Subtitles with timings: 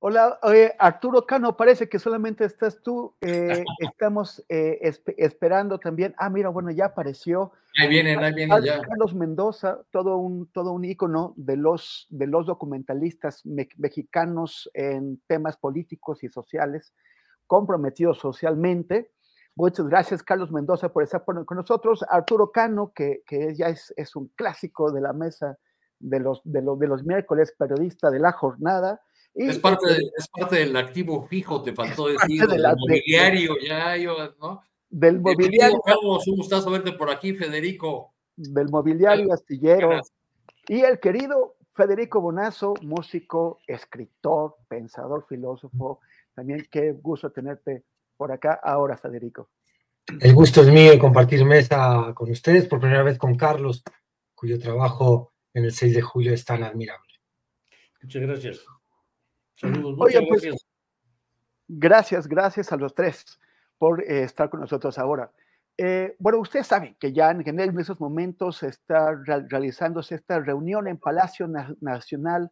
[0.00, 0.38] Hola,
[0.78, 3.16] Arturo Cano, parece que solamente estás tú.
[3.20, 6.14] Eh, estamos eh, esp- esperando también.
[6.18, 7.52] Ah, mira, bueno, ya apareció.
[7.80, 8.80] Ahí vienen, ahí vienen ya.
[8.82, 15.20] Carlos Mendoza, todo un, todo un ícono de los, de los documentalistas me- mexicanos en
[15.26, 16.94] temas políticos y sociales,
[17.48, 19.10] comprometidos socialmente.
[19.56, 22.04] Muchas gracias, Carlos Mendoza, por estar con nosotros.
[22.08, 25.58] Arturo Cano, que, que ya es, es un clásico de la mesa
[25.98, 29.00] de los, de los, de los miércoles, periodista de la jornada.
[29.40, 32.74] Y, Es parte, de- es parte del activo fijo, te faltó decir, de del de-
[32.76, 34.62] mobiliario, ya, yo, ¿no?
[34.90, 38.14] del Bienvenido, mobiliario, Carlos, un gustazo verte por aquí, Federico.
[38.36, 39.88] del mobiliario astillero.
[39.90, 40.12] Gracias.
[40.68, 46.00] Y el querido Federico Bonazo, músico, escritor, pensador, filósofo.
[46.34, 47.84] También qué gusto tenerte
[48.16, 49.50] por acá ahora, Federico.
[50.20, 53.82] El gusto es mío compartir mesa con ustedes por primera vez con Carlos,
[54.34, 57.12] cuyo trabajo en el 6 de julio es tan admirable.
[58.02, 58.64] Muchas gracias.
[59.60, 60.66] Saludos, Oye, pues, gracias.
[61.68, 63.38] Gracias, gracias a los tres
[63.76, 65.30] por eh, estar con nosotros ahora.
[65.76, 70.88] Eh, bueno, ustedes saben que ya en, en esos momentos está real- realizándose esta reunión
[70.88, 72.50] en Palacio Na- Nacional.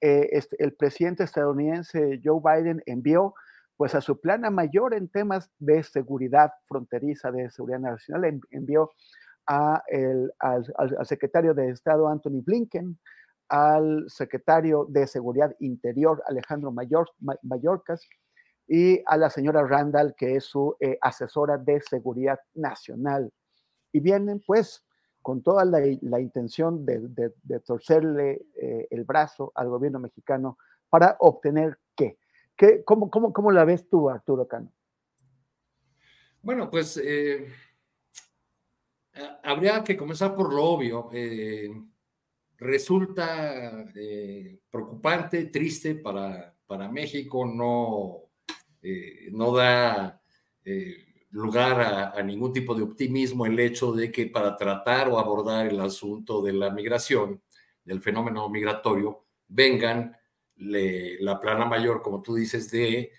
[0.00, 3.34] Eh, este, el presidente estadounidense Joe Biden envió
[3.76, 8.90] pues a su plana mayor en temas de seguridad fronteriza, de seguridad nacional, en- envió
[9.46, 12.98] a el- al- al secretario de Estado Anthony Blinken,
[13.48, 17.10] al secretario de Seguridad Interior Alejandro Mayor,
[18.68, 23.32] y a la señora Randall, que es su eh, asesora de seguridad nacional.
[23.92, 24.84] Y vienen pues
[25.22, 25.86] con toda la,
[26.20, 27.00] intención de,
[27.42, 30.58] de- torcerle eh, el brazo al gobierno mexicano
[30.88, 32.18] para obtener qué.
[32.56, 34.72] ¿Qué cómo, cómo, ¿Cómo la ves tú, Arturo Cano?
[36.42, 37.48] Bueno, pues eh,
[39.14, 41.08] ha- habría que comenzar por lo obvio.
[42.58, 48.30] Resulta eh, preocupante, triste para, para México, no,
[48.80, 50.22] eh, no da
[50.64, 55.66] eh, lugar a, ningún tipo de optimismo el hecho de que para tratar o abordar
[55.66, 57.42] el asunto de la migración,
[57.84, 60.16] del fenómeno migratorio, vengan
[60.56, 63.12] la plana mayor, como tú dices, de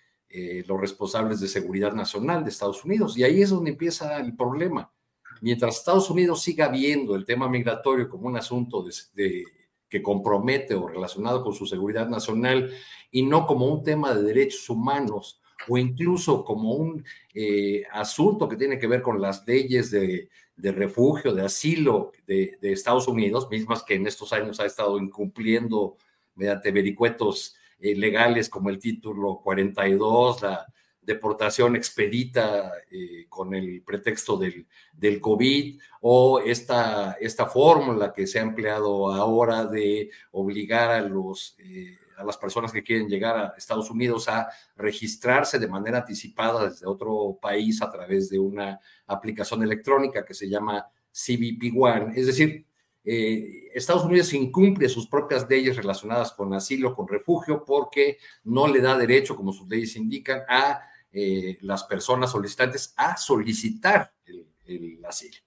[0.68, 3.18] los responsables de seguridad nacional de Estados Unidos.
[3.18, 4.92] Y ahí es donde empieza el problema.
[5.42, 9.44] Mientras Estados Unidos siga viendo el tema migratorio como un asunto de,
[9.90, 12.72] que compromete o relacionado con su seguridad nacional
[13.12, 17.04] y no como un tema de derechos humanos o incluso como un
[17.34, 22.72] eh, asunto que tiene que ver con las leyes de, refugio, de asilo de, de
[22.72, 25.98] Estados Unidos, mismas que en estos años ha estado incumpliendo
[26.36, 30.66] mediante vericuetos eh, legales como el título 42, la
[31.08, 38.40] deportación expedita eh, con el pretexto del, del COVID o esta, esta fórmula que se
[38.40, 43.54] ha empleado ahora de obligar a, los, eh, a las personas que quieren llegar a
[43.58, 49.64] Estados Unidos a registrarse de manera anticipada desde otro país a través de una aplicación
[49.64, 52.20] electrónica que se llama CBP One.
[52.20, 52.66] Es decir,
[53.06, 58.82] eh, Estados Unidos incumple sus propias leyes relacionadas con asilo, con refugio, porque no le
[58.82, 60.82] da derecho, como sus leyes indican, a
[61.20, 64.14] eh, las personas solicitantes a solicitar
[64.68, 65.40] el, asilo.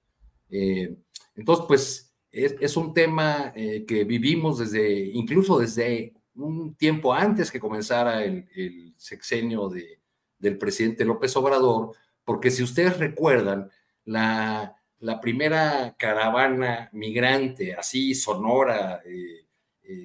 [0.51, 0.97] Eh,
[1.37, 7.61] entonces, pues es, un tema eh, que vivimos desde, incluso desde un tiempo antes que
[7.61, 10.01] comenzara el, sexenio de,
[10.41, 11.95] del presidente López Obrador,
[12.25, 13.71] porque si ustedes recuerdan,
[14.05, 19.05] la, la primera caravana migrante, así sonora,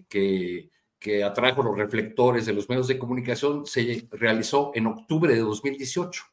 [0.08, 0.70] que,
[1.06, 6.24] que atrajo los reflectores de los medios de comunicación se realizó en octubre de 2018.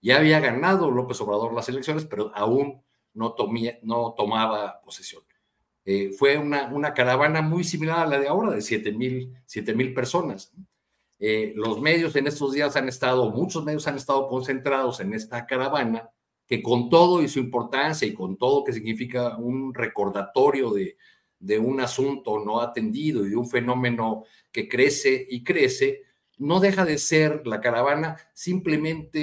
[0.00, 2.82] Ya había ganado López Obrador las elecciones, pero aún
[3.12, 3.34] no,
[3.82, 5.22] no tomaba posesión.
[5.84, 10.50] Eh, fue una, una, caravana muy similar a la de ahora, de 7 mil personas.
[11.18, 15.44] Eh, los medios en estos días han estado, muchos medios han estado concentrados en esta
[15.44, 16.08] caravana,
[16.46, 20.96] que con todo y su importancia y con todo que significa un recordatorio de,
[21.40, 26.02] de un asunto no atendido y de un fenómeno que crece y crece,
[26.38, 29.18] no deja de ser la caravana simplemente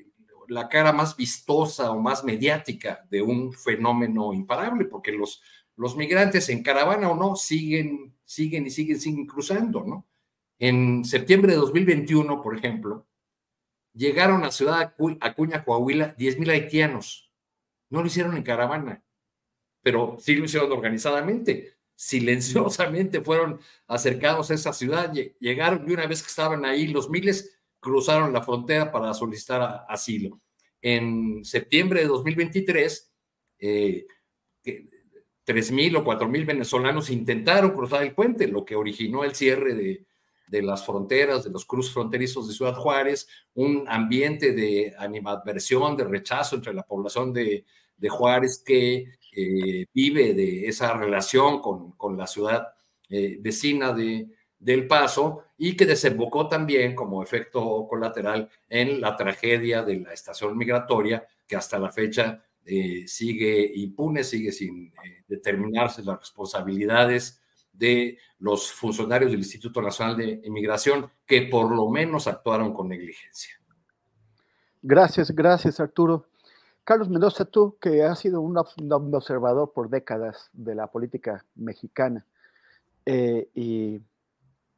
[0.00, 0.06] eh,
[0.48, 5.42] la cara más vistosa o más mediática de un fenómeno imparable, porque los,
[5.76, 10.06] los migrantes en caravana o no siguen, siguen y siguen, siguen cruzando, ¿no?
[10.58, 13.06] En septiembre de 2021, por ejemplo,
[13.92, 17.30] llegaron a Ciudad Acuña, Coahuila, 10.000 haitianos.
[17.90, 19.02] No lo hicieron en caravana,
[19.86, 21.76] pero sí lo hicieron organizadamente.
[21.94, 27.56] Silenciosamente fueron acercados a esa ciudad, llegaron y una vez que estaban ahí los miles,
[27.78, 30.40] cruzaron la frontera para solicitar asilo.
[30.82, 33.12] En septiembre de 2023,
[33.60, 34.06] eh,
[34.64, 40.04] 3.000 o 4.000 venezolanos intentaron cruzar el puente, lo que originó el cierre de,
[40.48, 46.02] de las fronteras, de los cruces fronterizos de Ciudad Juárez, un ambiente de animadversión, de
[46.02, 47.64] rechazo entre la población de,
[47.96, 52.68] de Juárez que eh, vive de esa relación con, con la ciudad
[53.10, 54.28] eh, vecina de,
[54.58, 60.56] del Paso y que desembocó también como efecto colateral en la tragedia de la estación
[60.56, 64.90] migratoria que hasta la fecha eh, sigue impune, sigue sin
[65.28, 67.42] determinarse las responsabilidades
[67.74, 73.60] de los funcionarios del Instituto Nacional de Inmigración que por lo menos actuaron con negligencia.
[74.80, 76.26] Gracias, gracias Arturo.
[76.86, 82.24] Carlos Mendoza, tú que has sido un, observador por décadas de la política mexicana,
[83.04, 84.00] eh, y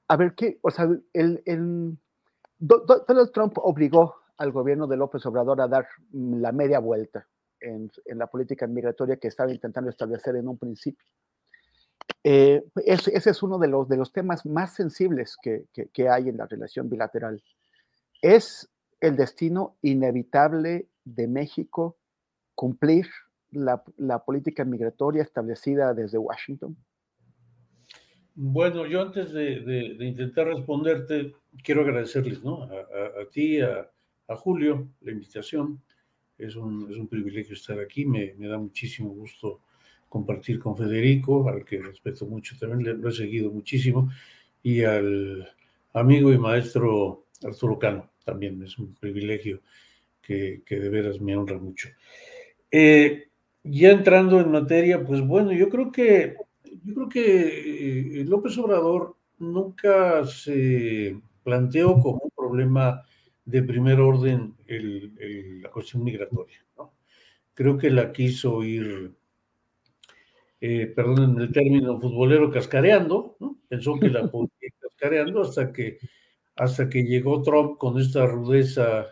[0.08, 0.58] a ver, ¿qué?
[0.62, 0.88] O sea,
[2.58, 7.26] Donald Trump obligó al gobierno de López Obrador a dar la media vuelta
[7.60, 11.06] en, la política migratoria que estaba intentando establecer en un principio.
[12.24, 16.38] Eh, ese, es uno de los, de los temas más sensibles que, que, hay en
[16.38, 17.42] la relación bilateral.
[18.22, 21.97] ¿Es el destino inevitable de México
[22.58, 23.06] cumplir
[23.52, 26.76] la, política migratoria establecida desde Washington?
[28.34, 32.64] Bueno, yo antes de, intentar responderte, quiero agradecerles ¿no?
[32.64, 33.86] a, ti, a,
[34.34, 35.80] Julio, la invitación.
[36.36, 39.60] Es un, es un privilegio estar aquí, me, da muchísimo gusto
[40.08, 44.10] compartir con Federico, al que respeto mucho también, lo he seguido muchísimo,
[44.64, 45.48] y al
[45.92, 49.60] amigo y maestro Arturo Cano, también es un privilegio
[50.20, 51.88] que de veras me honra mucho.
[52.70, 53.28] Eh,
[53.62, 56.36] ya entrando en materia, pues bueno, yo creo que,
[56.84, 63.02] yo creo que eh, López Obrador nunca se planteó como un problema
[63.44, 66.64] de primer orden el, la cuestión migratoria.
[66.76, 66.92] ¿no?
[67.54, 69.12] Creo que la quiso ir
[70.60, 73.58] eh, perdón el término futbolero, cascareando, ¿no?
[73.68, 75.98] Pensó que la podía cascareando hasta que,
[76.56, 79.06] hasta que llegó Trump con esta rudeza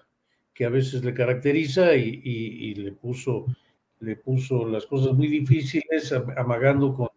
[0.57, 3.45] que a veces le caracteriza y, le, puso,
[4.01, 7.13] le puso las cosas muy difíciles, amagando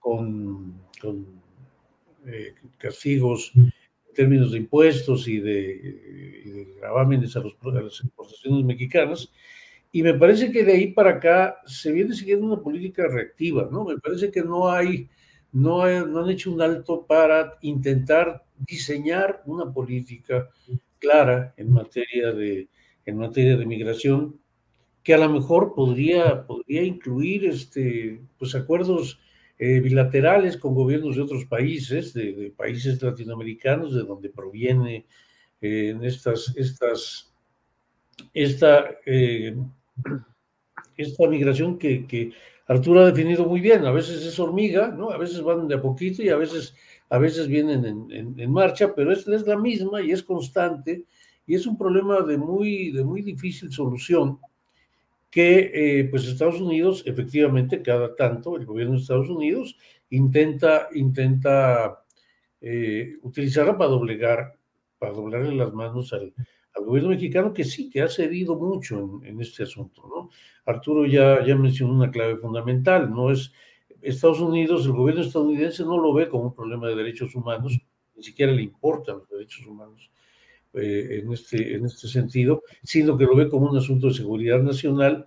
[0.00, 1.26] con, con,
[2.26, 3.72] eh, castigos en
[4.14, 9.32] términos de impuestos y de, gravámenes a, los, a las importaciones mexicanas
[9.92, 13.84] y me parece que de ahí para acá se viene siguiendo una política reactiva, ¿no?
[13.84, 15.08] Me parece que no hay,
[15.52, 20.48] no, no han hecho un alto para intentar diseñar una política
[20.98, 22.68] clara en materia de,
[23.06, 24.40] en materia de migración,
[25.02, 29.20] que a lo mejor podría, podría incluir este, pues acuerdos
[29.58, 35.06] eh, bilaterales con gobiernos de otros países, de, países latinoamericanos, de donde proviene
[35.60, 37.32] eh, estas, estas,
[38.32, 39.56] esta eh,
[40.96, 42.32] esta migración que,
[42.66, 43.84] Arturo ha definido muy bien.
[43.84, 45.10] A veces es hormiga, ¿no?
[45.10, 46.74] A veces van de a poquito y a veces,
[47.10, 51.04] a veces vienen en, marcha, pero es, la misma y es constante
[51.46, 54.38] y es un problema de muy, de muy difícil solución
[55.30, 59.76] que eh, pues Estados Unidos, efectivamente, cada tanto, el gobierno de Estados Unidos
[60.10, 62.04] intenta, intenta
[62.60, 64.58] eh, utilizarla para doblegar,
[64.98, 66.34] para doblarle las manos al,
[66.74, 70.30] al gobierno mexicano que sí, que ha cedido mucho en, este asunto, ¿no?
[70.64, 73.52] Arturo ya, ya mencionó una clave fundamental, no es
[74.00, 77.78] Estados Unidos, el gobierno estadounidense no lo ve como un problema de derechos humanos,
[78.14, 80.10] ni siquiera le importan los derechos humanos
[80.74, 84.62] eh, en, este, en este sentido, sino que lo ve como un asunto de seguridad
[84.62, 85.26] nacional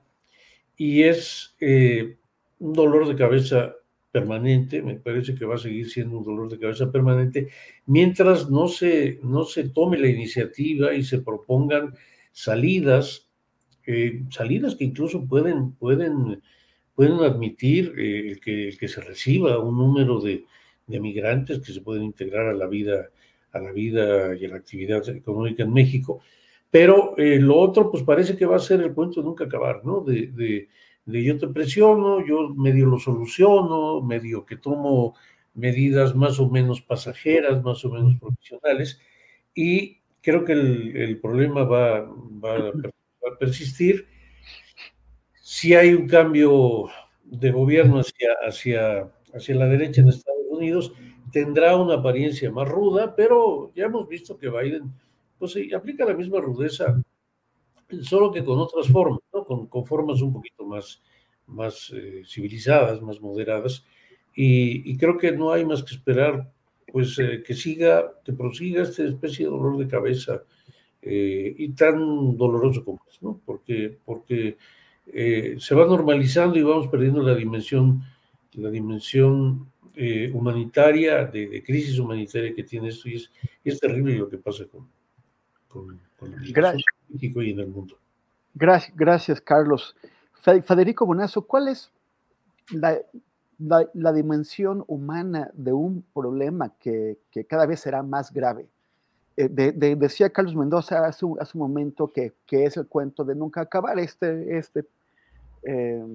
[0.77, 2.17] y es eh,
[2.59, 3.75] un dolor de cabeza
[4.11, 7.49] permanente, me parece que va a seguir siendo un dolor de cabeza permanente,
[7.85, 11.93] mientras no se, no se tome la iniciativa y se propongan
[12.31, 13.29] salidas,
[13.85, 16.41] eh, salidas que incluso pueden, pueden,
[16.95, 20.45] pueden admitir eh, que, que se reciba un número de,
[20.87, 23.09] de migrantes que se pueden integrar a la vida,
[23.55, 26.21] a la vida y a la actividad económica en México.
[26.69, 29.85] Pero eh, lo otro, pues parece que va a ser el cuento de nunca acabar,
[29.85, 30.01] ¿no?
[30.01, 30.67] De, de,
[31.05, 35.15] de, yo te presiono, yo medio lo soluciono, medio que tomo
[35.53, 38.99] medidas más o menos pasajeras, más o menos profesionales,
[39.53, 44.07] y creo que el, el problema va, va, va, a persistir.
[45.41, 46.87] Si hay un cambio
[47.23, 50.93] de gobierno hacia, hacia, hacia la derecha en Estados Unidos
[51.35, 54.93] tendrá una apariencia más ruda, pero ya hemos visto que Biden
[55.37, 56.97] pues sí, aplica la misma rudeza,
[58.03, 59.43] solo que con otras formas, ¿no?
[59.43, 61.01] con, con formas un poquito más,
[61.47, 63.83] más eh, civilizadas, más moderadas,
[64.33, 66.49] y, y, creo que no hay más que esperar
[66.89, 70.41] pues eh, que siga, que prosiga esta especie de dolor de cabeza
[71.01, 73.41] eh, y tan doloroso como es, ¿no?
[73.45, 74.55] Porque, porque
[75.07, 78.03] eh, se va normalizando y vamos perdiendo la dimensión,
[78.53, 83.31] la dimensión eh, humanitaria, de, de, crisis humanitaria que tiene esto, y es,
[83.63, 84.87] y es terrible lo que pasa con,
[85.67, 86.83] con, con el.
[87.09, 87.97] México y en el mundo.
[88.53, 89.95] Gracias, gracias Carlos.
[90.41, 91.91] Federico Bonazo, ¿cuál es
[92.71, 92.99] la,
[93.57, 98.67] la, la, dimensión humana de un problema que, que cada vez será más grave?
[99.37, 103.25] Eh, de, de, decía Carlos Mendoza hace, hace un momento que, que, es el cuento
[103.25, 104.85] de nunca acabar este, este
[105.63, 106.05] eh,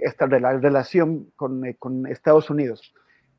[0.00, 2.94] esta relación con, eh, con, Estados Unidos.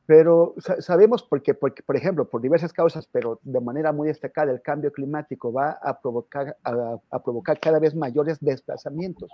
[0.06, 4.62] Pero sabemos porque, porque, por ejemplo, por diversas causas, pero de manera muy destacada, el
[4.62, 9.32] cambio climático va a provocar, a, a provocar cada vez mayores desplazamientos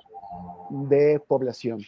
[0.70, 1.80] de población.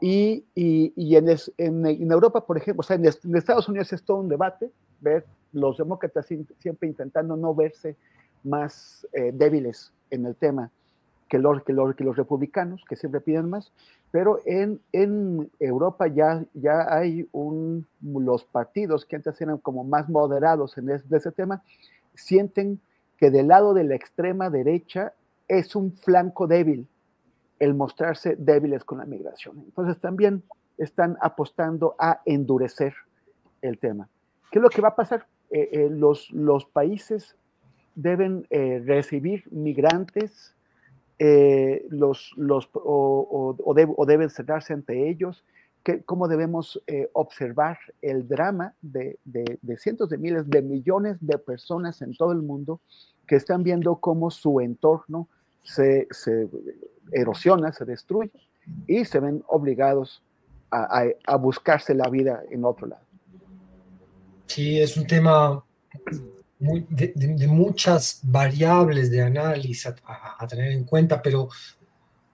[0.00, 3.68] Y, y, y en, es, en, en, Europa, por ejemplo, o sea, en, en, Estados
[3.68, 4.70] Unidos es todo un debate,
[5.00, 6.26] ver los demócratas
[6.58, 7.96] siempre intentando no verse
[8.44, 10.70] más eh, débiles en el tema
[11.28, 13.72] que los, que, los, republicanos, que siempre piden más,
[14.10, 20.08] pero en, en Europa ya, ya hay un, los partidos que antes eran como más
[20.08, 21.62] moderados en ese tema,
[22.14, 22.80] sienten
[23.18, 25.12] que del lado de la extrema derecha
[25.48, 26.88] es un flanco débil
[27.58, 29.58] el mostrarse débiles con la migración.
[29.66, 30.42] Entonces también
[30.76, 32.94] están apostando a endurecer
[33.62, 34.08] el tema.
[34.50, 35.26] ¿Qué es lo que va a pasar?
[35.50, 37.36] Eh, eh, los, los países
[37.94, 40.54] deben eh, recibir migrantes
[41.18, 45.44] eh, los, los, o, o, de, o, deben cerrarse ante ellos,
[45.82, 51.16] que, cómo debemos eh, observar el drama de, de, de, cientos de miles, de millones
[51.20, 52.80] de personas en todo el mundo
[53.26, 55.28] que están viendo cómo su entorno
[55.62, 56.48] se, se
[57.12, 58.32] erosiona, se destruye
[58.86, 60.22] y se ven obligados
[60.70, 63.02] a, a, a buscarse la vida en otro lado.
[64.46, 65.62] Sí, es un tema
[66.58, 71.48] de, muchas variables de análisis a, tener en cuenta, pero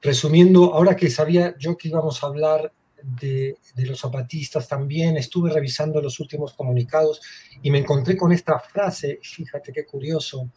[0.01, 5.51] resumiendo, ahora que sabía yo que íbamos a hablar de, de, los zapatistas también, estuve
[5.51, 7.21] revisando los últimos comunicados
[7.63, 10.51] y me encontré con esta frase, fíjate qué curioso,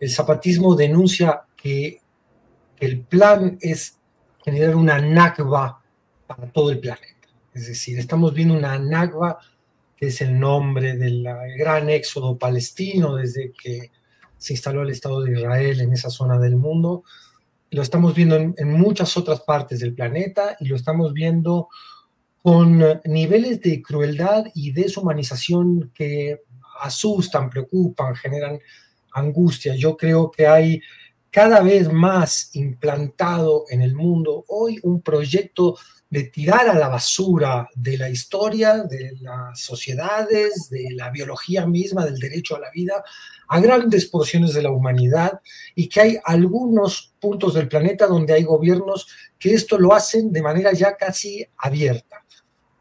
[0.00, 2.00] el zapatismo denuncia que,
[2.74, 3.98] que el plan es
[4.44, 5.80] generar una NACBA
[6.26, 7.28] para todo el planeta.
[7.54, 9.38] Es decir, estamos viendo una NACBA
[10.02, 11.24] es el nombre del
[11.56, 13.92] gran éxodo palestino desde que
[14.36, 17.04] se instaló el Estado de Israel en esa zona del mundo.
[17.70, 21.68] Lo estamos viendo en, en muchas otras partes del planeta y lo estamos viendo
[22.42, 26.40] con niveles de crueldad y deshumanización que
[26.80, 28.58] asustan, preocupan, generan
[29.12, 29.76] angustia.
[29.76, 30.80] Yo creo que hay
[31.30, 35.76] cada vez más implantado en el mundo hoy un proyecto
[36.12, 42.04] de tirar a la basura de la historia, de las sociedades, de la biología misma,
[42.04, 43.02] del derecho a la vida,
[43.48, 45.40] a grandes porciones de la humanidad
[45.74, 50.42] y que hay algunos puntos del planeta donde hay gobiernos que esto lo hacen de
[50.42, 52.26] manera ya casi abierta,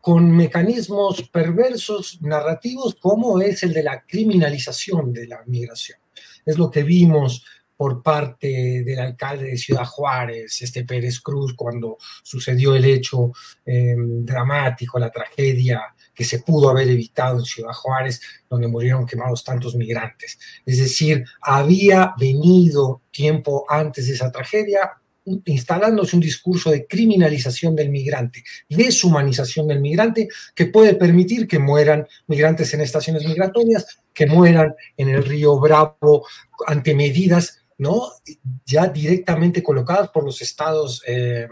[0.01, 5.99] con mecanismos perversos narrativos como es el de la criminalización de la migración.
[6.45, 7.45] Es lo que vimos
[7.81, 13.31] por parte del alcalde de Ciudad Juárez, este Pérez Cruz, cuando sucedió el hecho
[13.65, 15.81] eh, dramático, la tragedia
[16.13, 20.37] que se pudo haber evitado en Ciudad Juárez, donde murieron quemados tantos migrantes.
[20.63, 24.91] Es decir, había venido tiempo antes de esa tragedia
[25.45, 32.07] instalándose un discurso de criminalización del migrante, deshumanización del migrante, que puede permitir que mueran
[32.27, 36.27] migrantes en estaciones migratorias, que mueran en el río Bravo
[36.67, 38.11] ante medidas ¿no?
[38.63, 41.47] ya directamente colocadas por los estados eh,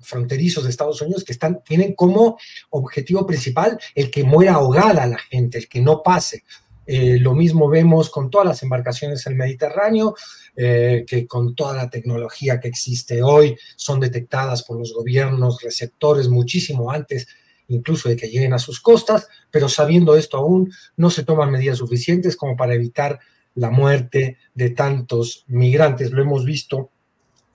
[0.00, 2.36] fronterizos de Estados Unidos que tienen como
[2.70, 6.42] objetivo principal el que muera ahogada la gente, el que no pase.
[6.86, 10.16] Eh, lo mismo vemos con todas las embarcaciones en el Mediterráneo,
[10.56, 16.28] eh, que con toda la tecnología que existe hoy son detectadas por los gobiernos receptores
[16.28, 17.28] muchísimo antes
[17.68, 21.78] incluso de que lleguen a sus costas, pero sabiendo esto aún no se toman medidas
[21.78, 23.20] suficientes como para evitar
[23.60, 26.12] la muerte de tantos migrantes.
[26.12, 26.90] Lo hemos visto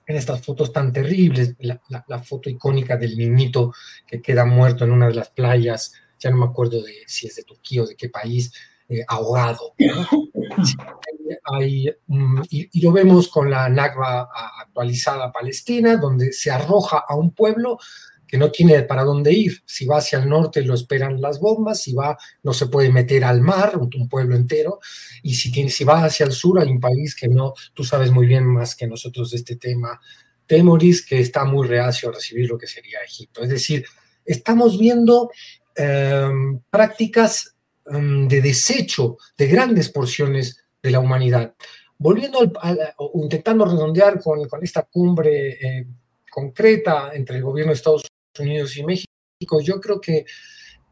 [0.06, 3.72] en estas fotos tan terribles, la, foto icónica del niñito
[4.06, 7.34] que queda muerto en una de las playas, ya no me acuerdo de si es
[7.34, 8.52] de Turquía o de qué país,
[8.88, 9.74] eh, ahogado.
[12.06, 14.28] Mm, y, lo vemos con la NACBA
[14.60, 17.78] actualizada palestina, donde se arroja a un pueblo
[18.26, 19.62] que no tiene para dónde ir.
[19.64, 23.24] Si va hacia el norte lo esperan las bombas, si va no se puede meter
[23.24, 24.80] al mar, un, pueblo entero,
[25.22, 28.10] y si, tiene, si va hacia el sur hay un país que no, tú sabes
[28.10, 30.00] muy bien más que nosotros de este tema,
[30.46, 33.42] Temoris, que está muy reacio a recibir lo que sería Egipto.
[33.42, 33.84] Es decir,
[34.24, 35.30] estamos viendo
[35.74, 37.56] em, prácticas
[37.88, 41.54] Mm, de desecho de grandes porciones de la humanidad.
[41.98, 45.86] Volviendo al, intentando redondear con, esta cumbre eh,
[46.28, 48.02] concreta entre el gobierno de Estados
[48.40, 50.24] Unidos y México, yo creo que,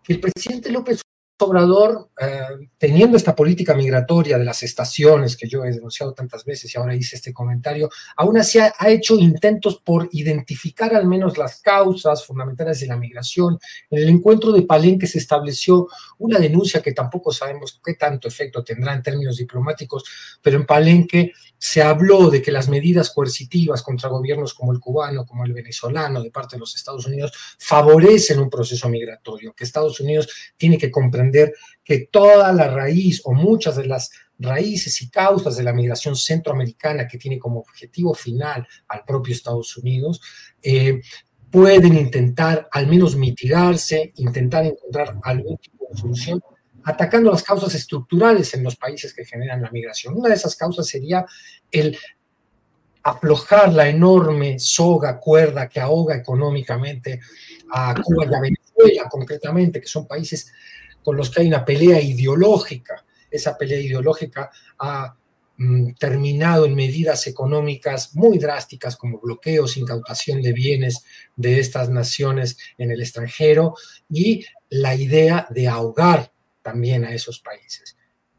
[0.06, 1.00] el presidente López
[1.36, 6.72] Obrador, eh, teniendo esta política migratoria de las estaciones que yo he denunciado tantas veces
[6.72, 11.60] y ahora hice este comentario, aún así ha, hecho intentos por identificar al menos las
[11.60, 13.58] causas fundamentales de la migración.
[13.90, 15.88] En el encuentro de Palenque se estableció
[16.18, 20.04] una denuncia que tampoco sabemos qué tanto efecto tendrá en términos diplomáticos,
[20.40, 25.26] pero en Palenque se habló de que las medidas coercitivas contra gobiernos como el cubano,
[25.26, 29.98] como el venezolano, de parte de los Estados Unidos, favorecen un proceso migratorio, que Estados
[29.98, 31.23] Unidos tiene que comprender
[31.84, 37.06] que toda la raíz o muchas de las raíces y causas de la migración centroamericana
[37.06, 40.20] que tiene como objetivo final al propio Estados Unidos,
[40.62, 41.00] eh,
[41.50, 46.42] pueden intentar al menos mitigarse, intentar encontrar algún tipo de solución
[46.84, 50.16] atacando las causas estructurales en los países que generan la migración.
[50.16, 51.24] Una de esas causas sería
[51.70, 51.96] el
[53.02, 57.20] aflojar la enorme soga, cuerda que ahoga económicamente
[57.70, 60.52] a Cuba y a Venezuela concretamente, que son países
[61.04, 63.04] con los que hay una pelea ideológica.
[63.30, 65.14] Esa pelea ideológica ha
[65.58, 71.04] mm, terminado en medidas económicas muy drásticas como bloqueos, incautación de bienes
[71.36, 73.74] de estas naciones en el extranjero
[74.08, 77.96] y la idea de ahogar también a esos países.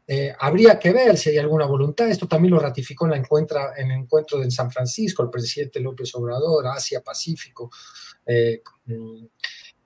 [0.08, 2.08] Eh, habría que ver si hay alguna voluntad.
[2.08, 5.80] Esto también lo ratificó en, la encuentra, en el encuentro de San Francisco el presidente
[5.80, 7.70] López Obrador, Asia-Pacífico,
[8.24, 9.24] eh, mm,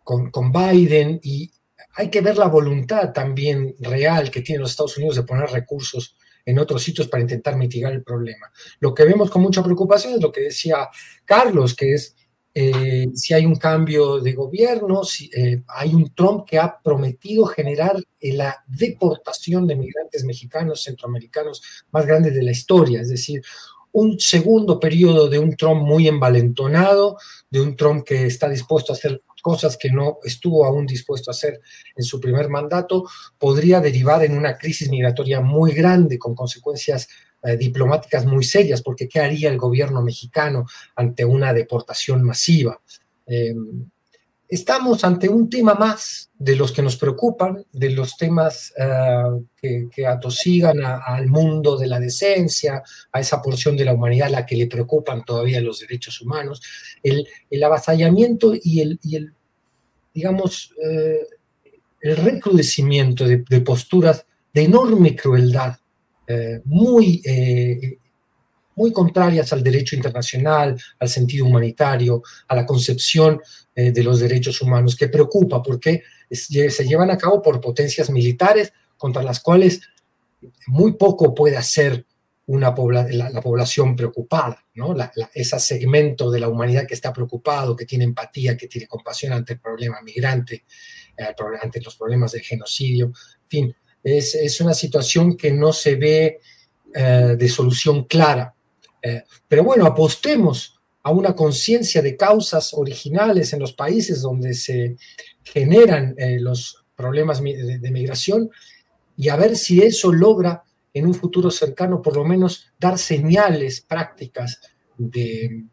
[0.02, 1.50] con, con Biden, y
[1.94, 6.16] hay que ver la voluntad también real que tienen los Estados Unidos de poner recursos
[6.44, 8.50] en otros sitios para intentar mitigar el problema.
[8.80, 10.88] Lo que vemos con mucha preocupación es lo que decía
[11.24, 12.16] Carlos, que es
[12.52, 17.46] eh, si hay un cambio de gobierno, si eh, hay un Trump que ha prometido
[17.46, 23.40] generar eh, la deportación de migrantes mexicanos, centroamericanos más grande de la historia, es decir,
[23.92, 27.16] un segundo periodo de un Trump muy envalentonado,
[27.50, 31.32] de un Trump que está dispuesto a hacer cosas que no estuvo aún dispuesto a
[31.32, 31.60] hacer
[31.96, 33.04] en su primer mandato,
[33.38, 37.08] podría derivar en una crisis migratoria muy grande con consecuencias
[37.42, 42.80] eh, diplomáticas muy serias, porque ¿qué haría el gobierno mexicano ante una deportación masiva?
[43.26, 43.54] Eh,
[44.50, 50.06] estamos ante un tema más de los que nos preocupan, de los temas eh, que,
[50.06, 52.82] atosigan al mundo de la decencia,
[53.12, 56.60] a esa porción de la humanidad a la que le preocupan todavía los derechos humanos,
[57.02, 58.98] el, el avasallamiento y el,
[60.12, 61.20] digamos, eh,
[62.00, 65.76] el recrudecimiento de, posturas de enorme crueldad,
[66.26, 67.22] eh, muy
[68.80, 73.38] muy contrarias al derecho internacional, al sentido humanitario, a la concepción
[73.74, 78.72] eh, de los derechos humanos, que preocupa porque se llevan a cabo por potencias militares
[78.96, 79.82] contra las cuales
[80.68, 82.06] muy poco puede hacer
[82.46, 82.74] una
[83.30, 84.96] la, población preocupada, ¿no?
[85.34, 89.52] ese segmento de la humanidad que está preocupado, que tiene empatía, que tiene compasión ante
[89.52, 90.64] el problema migrante,
[91.18, 93.06] eh, ante los problemas de genocidio.
[93.06, 96.40] En fin, es, es una situación que no se ve
[96.94, 98.54] eh, de solución clara
[99.02, 104.96] eh, pero bueno, apostemos a una conciencia de causas originales en los países donde se
[105.42, 108.50] generan eh, los problemas de, migración
[109.16, 113.80] y a ver si eso logra en un futuro cercano por lo menos dar señales
[113.80, 114.60] prácticas
[114.98, 115.64] de,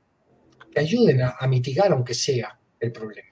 [0.72, 3.28] que ayuden a, mitigar, aunque sea, el problema.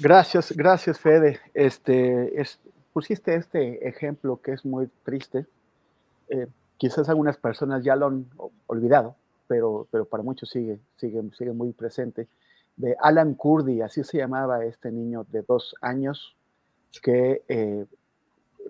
[0.00, 1.38] gracias, gracias Fede.
[1.54, 2.32] Este,
[2.92, 5.46] pusiste este ejemplo que es muy triste
[6.28, 8.26] eh, quizás algunas personas ya lo han
[8.66, 12.28] olvidado, pero, pero para muchos sigue, sigue, sigue muy presente,
[12.76, 16.36] de Alan Kurdi, así se llamaba este niño de dos años,
[17.02, 17.86] que eh,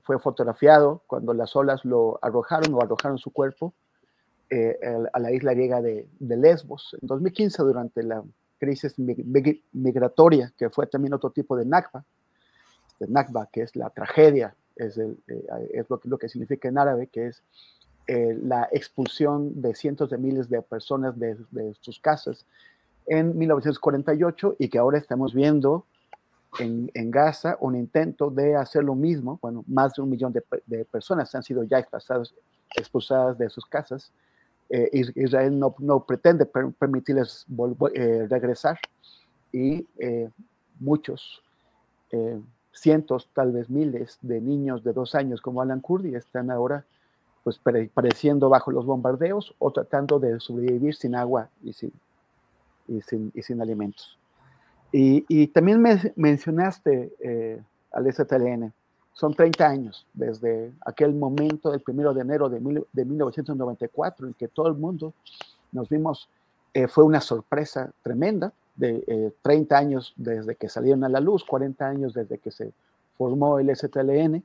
[0.03, 3.75] fue fotografiado cuando las olas lo arrojaron o arrojaron su cuerpo
[4.51, 4.79] eh,
[5.13, 6.97] a la isla griega de, Lesbos.
[7.01, 8.25] En 2015, durante la
[8.59, 8.95] crisis
[9.73, 12.05] migratoria, que fue también otro tipo de Nakba,
[12.99, 16.79] de Nakba, que es la tragedia, es, el, eh, es lo, lo que significa en
[16.79, 17.43] árabe, que es
[18.07, 21.37] eh, la expulsión de cientos de miles de personas de,
[21.81, 22.47] sus casas
[23.07, 25.85] en 1948 y que ahora estamos viendo
[26.59, 29.39] en, en, Gaza un intento de hacer lo mismo.
[29.43, 32.35] Bueno, más de un millón de, de personas han sido ya expulsadas,
[32.77, 34.11] expulsadas de sus casas.
[34.71, 37.47] Eh, Israel no, no pretende permitirles
[38.29, 38.79] regresar
[39.51, 39.87] y
[40.79, 41.43] muchos
[42.73, 46.85] cientos, tal vez miles de niños de dos años como Alan Kurdi están ahora
[47.45, 47.61] pues
[47.95, 51.93] pereciendo bajo los bombardeos o tratando de sobrevivir sin agua y sin,
[52.87, 54.19] y sin, y sin alimentos.
[54.93, 58.73] Y, y, también me mencionaste eh, al STLN,
[59.13, 62.61] son 30 años desde aquel momento del primero de enero de,
[62.93, 65.13] de 1994 en que todo el mundo
[65.73, 66.29] nos vimos,
[66.73, 71.45] eh, fue una sorpresa tremenda, de 30 eh, años desde que salieron a la luz,
[71.45, 72.73] 40 años desde que se
[73.17, 74.43] formó el STLN.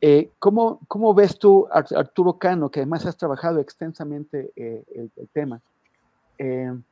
[0.00, 5.60] Eh, ¿cómo, ¿cómo, ves tú, Arturo Cano, que además has trabajado extensamente eh, el, tema?
[6.38, 6.84] ¿En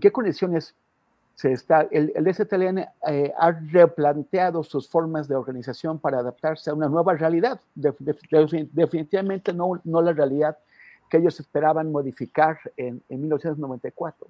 [0.00, 0.74] qué condiciones
[1.34, 1.82] se está?
[1.90, 2.86] El, STLN
[3.36, 7.60] ha replanteado sus formas de organización para adaptarse a una nueva realidad.
[7.74, 10.56] definitivamente no, no la realidad
[11.10, 14.28] que ellos esperaban modificar en 1994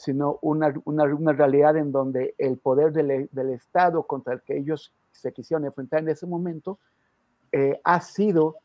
[0.00, 4.56] sino una, una, una, realidad en donde el poder del, del, Estado contra el que
[4.56, 6.78] ellos se quisieron enfrentar en ese momento
[7.52, 8.56] eh, ha sido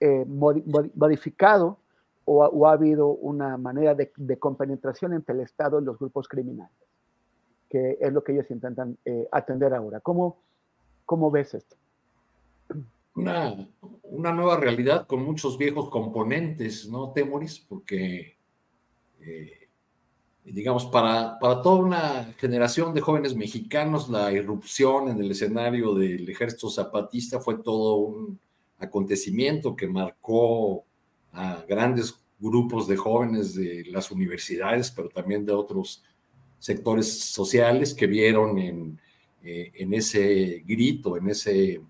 [0.00, 1.78] eh, modificado
[2.24, 6.26] o, o, ha habido una manera de, de, compenetración entre el Estado y los grupos
[6.26, 6.74] criminales,
[7.68, 10.00] que es lo que ellos intentan eh, atender ahora.
[10.00, 10.38] ¿Cómo,
[11.06, 11.76] ¿Cómo ves esto?
[13.14, 13.64] Una,
[14.02, 17.60] una nueva realidad con muchos viejos componentes, ¿no, Temoris?
[17.60, 18.34] Porque
[20.52, 26.28] digamos, para, para toda una generación de jóvenes mexicanos, la irrupción en el escenario del
[26.28, 28.38] ejército zapatista fue todo un
[28.78, 30.84] acontecimiento que marcó
[31.32, 36.02] a grandes grupos de jóvenes de las universidades, pero también de otros
[36.58, 39.00] sectores sociales que vieron en,
[39.42, 41.80] eh, en ese grito, en ese,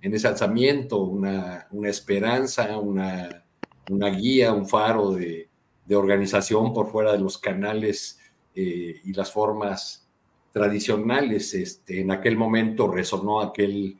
[0.00, 3.44] en ese alzamiento, una, una esperanza, una,
[3.90, 5.43] una guía, un faro de,
[5.86, 8.18] de organización por fuera de los canales
[8.54, 10.08] eh, y las formas
[10.52, 11.54] tradicionales.
[11.54, 13.98] Este, en aquel momento resonó aquel,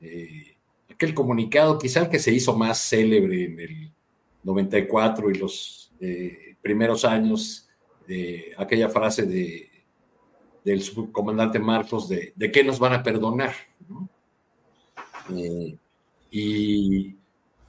[0.00, 0.56] eh,
[0.90, 3.92] aquel comunicado, quizá el que se hizo más célebre en el
[4.42, 7.68] 94 y los eh, primeros años,
[8.58, 9.70] aquella frase de,
[10.62, 13.54] del subcomandante Marcos de, de qué nos van a perdonar.
[16.30, 17.16] y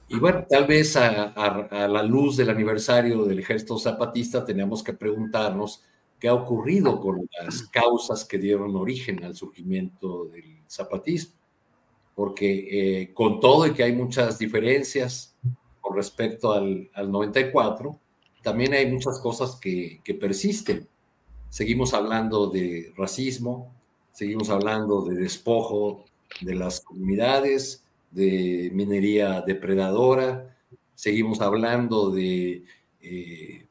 [0.08, 5.82] y bueno, tal vez a, la luz del aniversario del ejército zapatista tenemos que preguntarnos
[6.20, 11.34] qué ha ocurrido con las causas que dieron origen al surgimiento del zapatismo.
[12.14, 15.36] Porque eh, con todo y que hay muchas diferencias
[15.80, 17.98] con respecto al, 94,
[18.42, 20.88] también hay muchas cosas que, que persisten.
[21.50, 23.74] Seguimos hablando de racismo,
[24.12, 26.04] seguimos hablando de despojo
[26.40, 27.85] de las comunidades,
[28.16, 30.56] de minería depredadora,
[30.94, 32.64] seguimos hablando de
[33.02, 33.66] eh,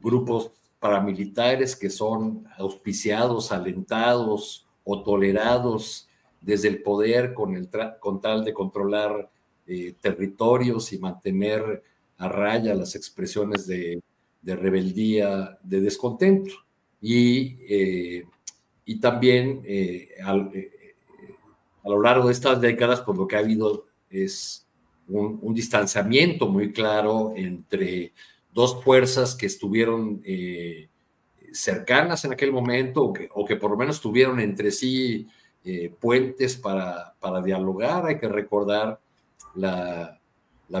[0.00, 6.08] grupos paramilitares que son auspiciados, alentados o tolerados
[6.40, 7.68] desde el poder con, el
[8.00, 9.30] con tal de controlar
[9.66, 11.82] eh, territorios y mantener
[12.16, 14.02] a raya las expresiones de,
[14.42, 16.54] rebeldía, de descontento.
[17.02, 18.24] Y, eh,
[18.86, 19.62] y también
[20.24, 24.66] a lo largo de estas décadas, por lo que ha habido es
[25.08, 28.12] un, distanciamiento muy claro entre
[28.52, 30.88] dos fuerzas que estuvieron eh,
[31.52, 35.26] cercanas en aquel momento o que, por lo menos tuvieron entre sí
[35.64, 38.06] eh, puentes para, para, dialogar.
[38.06, 39.00] Hay que recordar
[39.54, 40.16] la,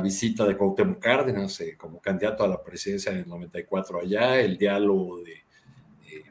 [0.02, 4.56] visita de Cuauhtémoc Cárdenas eh, como candidato a la presidencia en el 94 allá, el
[4.56, 5.44] diálogo de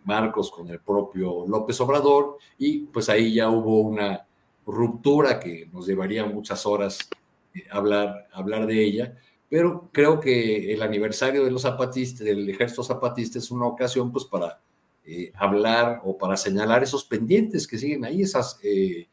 [0.06, 4.26] Marcos con el propio López Obrador y pues ahí ya hubo una
[4.72, 7.10] ruptura que nos llevaría muchas horas
[7.54, 9.18] eh, hablar, hablar de ella,
[9.50, 14.26] pero creo que el aniversario de los zapatistas, del ejército zapatista es una ocasión pues
[14.26, 14.62] para
[15.06, 19.08] eh, hablar o para señalar esos pendientes que siguen ahí, esas, eh,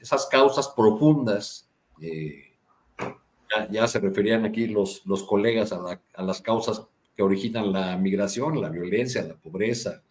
[0.00, 1.68] esas causas profundas.
[3.70, 6.82] Ya, se referían aquí los, los colegas a, las causas
[7.16, 10.02] que originan la migración, la violencia, la pobreza,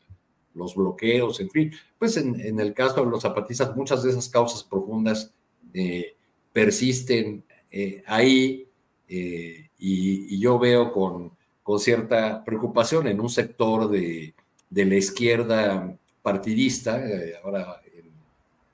[0.57, 1.71] los bloqueos, en fin.
[1.97, 5.33] Pues en, el caso de los zapatistas, muchas de esas causas profundas
[5.73, 6.15] eh,
[6.51, 8.67] persisten eh, ahí
[9.07, 11.31] y, y, yo veo con,
[11.63, 14.33] con, cierta preocupación en un sector de,
[14.69, 17.01] de la izquierda partidista,
[17.43, 17.81] ahora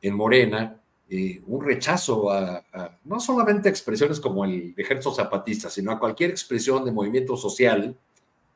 [0.02, 2.64] en Morena, eh, un rechazo a,
[3.04, 7.96] no solamente expresiones como el ejército zapatista, sino a cualquier expresión de movimiento social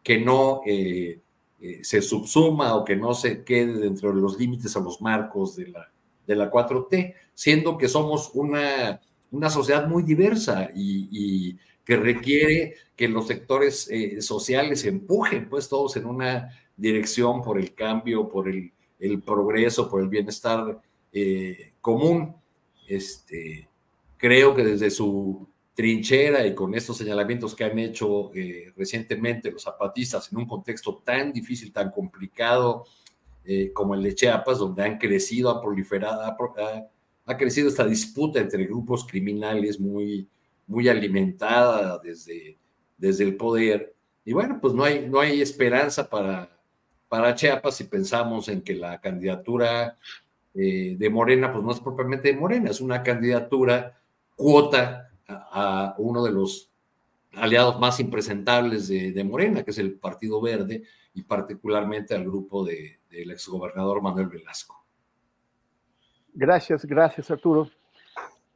[0.02, 1.20] que no eh,
[1.60, 5.56] eh, se subsuma o que no se quede dentro de los límites o los marcos
[5.56, 5.91] de la,
[6.26, 13.08] de la 4T, siendo que somos una, una sociedad muy diversa y, que requiere que
[13.08, 13.89] los sectores
[14.20, 18.74] sociales empujen pues todos en una dirección por el cambio, por el,
[19.26, 20.82] progreso, por el bienestar
[21.80, 22.36] común.
[22.89, 23.70] Este,
[24.17, 29.62] creo que desde su trinchera y con estos señalamientos que han hecho eh, recientemente los
[29.62, 32.86] zapatistas en un contexto tan difícil, tan complicado
[33.46, 36.24] eh, como el de Chiapas, donde han crecido, ha proliferado,
[37.28, 40.28] ha, crecido esta disputa entre grupos criminales muy,
[40.66, 42.58] muy alimentada desde,
[42.98, 43.94] desde el poder.
[44.26, 46.58] Y bueno, pues no hay, no hay esperanza para,
[47.08, 49.96] para Chiapas si pensamos en que la candidatura
[50.56, 54.02] eh, de Morena, pues no es propiamente de Morena, es una candidatura
[54.36, 56.72] cuota a, uno de los
[57.34, 63.32] aliados más impresentables de, Morena, que es el Partido Verde, y particularmente al grupo del
[63.32, 64.84] exgobernador Manuel Velasco.
[66.34, 67.70] Gracias, gracias Arturo.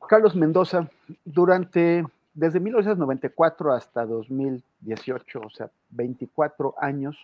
[0.07, 0.89] Carlos Mendoza,
[1.23, 2.03] durante,
[2.33, 7.17] desde 1994 hasta 2018, o sea, 24 años,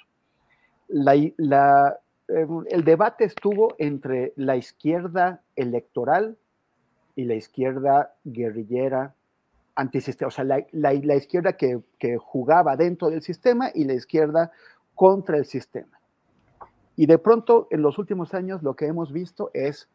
[0.88, 6.38] la, la Em, el debate estuvo entre la izquierda electoral
[7.16, 9.16] y la izquierda guerrillera
[9.78, 11.80] antisistema, o sea, la, izquierda que,
[12.18, 14.52] jugaba dentro del sistema y la izquierda
[14.96, 16.00] contra el sistema.
[16.96, 19.88] Y de pronto, en los últimos años, lo que hemos visto es,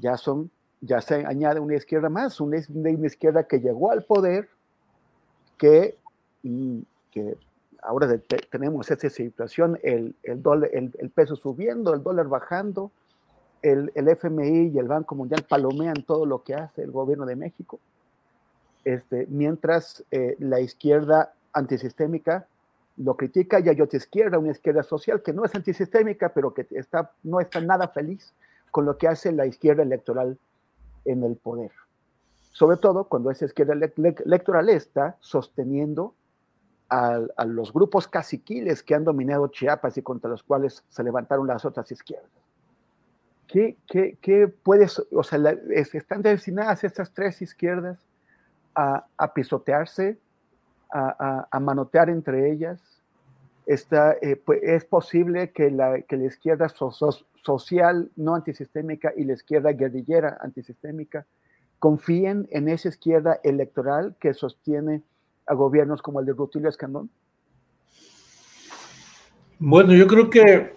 [0.00, 0.50] ya son,
[0.80, 4.48] ya se añade una izquierda más, una, una izquierda que llegó al poder,
[5.56, 5.96] que,
[6.42, 6.80] mm,
[7.12, 7.36] que
[7.82, 8.18] ahora
[8.50, 12.90] tenemos esta situación, el, el, el, peso subiendo, el dólar bajando,
[13.62, 17.36] el, el, FMI y el Banco Mundial palomean todo lo que hace el gobierno de
[17.36, 17.78] México,
[18.84, 22.46] este, mientras eh, la izquierda antisistémica
[22.96, 26.66] lo critica y hay otra izquierda, una izquierda social que no es antisistémica, pero que
[26.70, 28.32] está, no está nada feliz
[28.70, 30.38] con lo que hace la izquierda electoral
[31.04, 31.72] en el poder.
[32.52, 36.14] Sobre todo cuando esa izquierda electoral está sosteniendo
[36.88, 41.64] a, los grupos caciquiles que han dominado Chiapas y contra los cuales se levantaron las
[41.64, 42.30] otras izquierdas.
[43.48, 45.38] ¿Qué, qué, qué puedes, o sea,
[45.92, 47.98] están destinadas estas tres izquierdas
[48.74, 50.18] a, a pisotearse,
[50.90, 52.80] a, manotear entre ellas?
[53.66, 59.32] Está, eh, pues, es posible que la, que la izquierda social no antisistémica y la
[59.32, 61.26] izquierda guerrillera antisistémica
[61.78, 65.02] confíen en esa izquierda electoral que sostiene
[65.46, 67.10] a gobiernos como el de Rutilio Escandón?
[69.58, 70.74] Bueno, yo creo que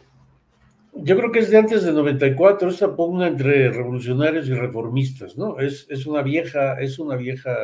[0.94, 5.60] yo creo que es de antes de 94 esta pugna entre revolucionarios y reformistas, ¿no?
[5.60, 7.56] Es, es una vieja, es una vieja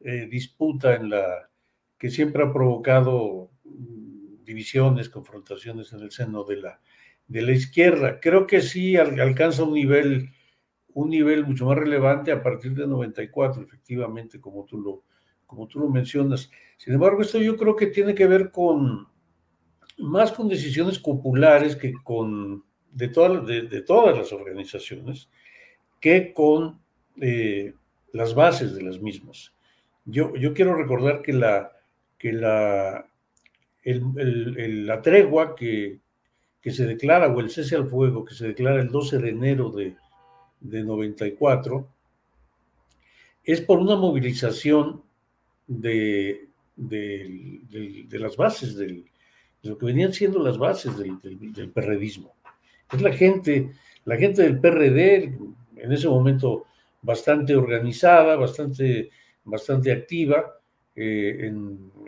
[0.00, 1.50] eh, disputa en la
[1.98, 6.80] que siempre ha provocado mm, divisiones, confrontaciones en el seno de la,
[7.26, 8.20] de la izquierda.
[8.20, 10.30] Creo que sí alcanza un nivel,
[10.92, 15.04] un nivel mucho más relevante a partir de 94, efectivamente, como tú lo,
[15.46, 16.50] como tú lo mencionas.
[16.76, 19.06] Sin embargo, esto yo creo que tiene que ver con
[19.98, 25.28] más con decisiones populares que con de, todas de, todas las organizaciones
[26.00, 26.80] que con
[27.20, 27.74] eh,
[28.12, 29.53] las bases de las mismas.
[30.04, 31.72] Yo, yo quiero recordar que la,
[32.18, 33.06] que la,
[33.84, 36.00] la tregua que,
[36.60, 39.70] que, se declara, o el cese al fuego que se declara el 12 de enero
[39.70, 39.96] de,
[40.60, 41.88] de 94,
[43.44, 45.02] es por una movilización
[45.66, 49.04] de, de, las bases, de
[49.62, 52.34] lo que venían siendo las bases del, del, perredismo.
[52.92, 53.72] Es la gente,
[54.04, 55.36] la gente del PRD,
[55.76, 56.64] en ese momento
[57.02, 59.10] bastante organizada, bastante,
[59.44, 60.58] bastante activa,
[60.96, 61.52] eh,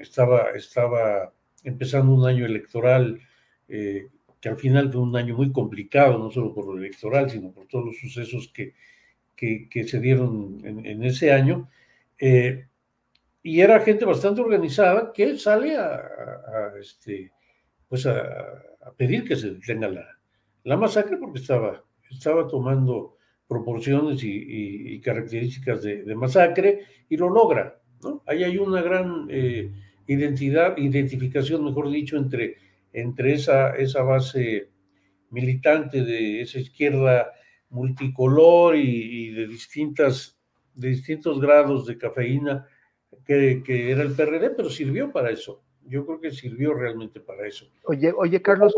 [0.00, 1.32] estaba, estaba
[1.64, 3.20] empezando un año electoral
[3.68, 4.08] eh,
[4.40, 7.66] que al final fue un año muy complicado, no solo por lo electoral, sino por
[7.66, 8.74] todos los sucesos que,
[9.34, 11.68] que, se dieron en, ese año.
[12.18, 12.66] Eh,
[13.42, 17.32] y era gente bastante organizada que sale a, este,
[17.88, 18.62] pues a,
[18.96, 20.06] pedir que se detenga la,
[20.64, 23.15] la, masacre porque estaba, estaba tomando
[23.48, 27.80] proporciones y, características de, masacre y lo logra.
[28.02, 28.22] ¿no?
[28.26, 29.70] Ahí hay una gran, eh,
[30.06, 32.56] identidad, identificación, mejor dicho, entre,
[32.92, 34.70] entre esa, esa base
[35.30, 37.32] militante de esa izquierda
[37.70, 40.34] multicolor y, de distintas
[40.74, 42.66] de distintos grados de cafeína
[43.24, 45.62] que, que, era el PRD, pero sirvió para eso.
[45.88, 47.66] Yo creo que sirvió realmente para eso.
[47.84, 48.74] Oye, oye, Carlos,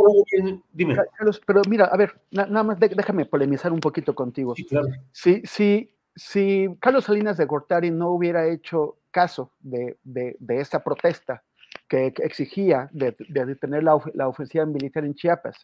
[0.73, 0.97] dime.
[1.16, 4.55] Carlos, pero mira, a ver, nada más déjame polemizar un poquito contigo.
[4.55, 4.88] Sí, claro.
[5.12, 10.85] Si, si, si Carlos Salinas de Gortari no hubiera hecho caso de, de, de esta
[10.85, 11.42] protesta
[11.88, 15.57] que exigía de, detener la, la, ofensiva militar en Chiapas,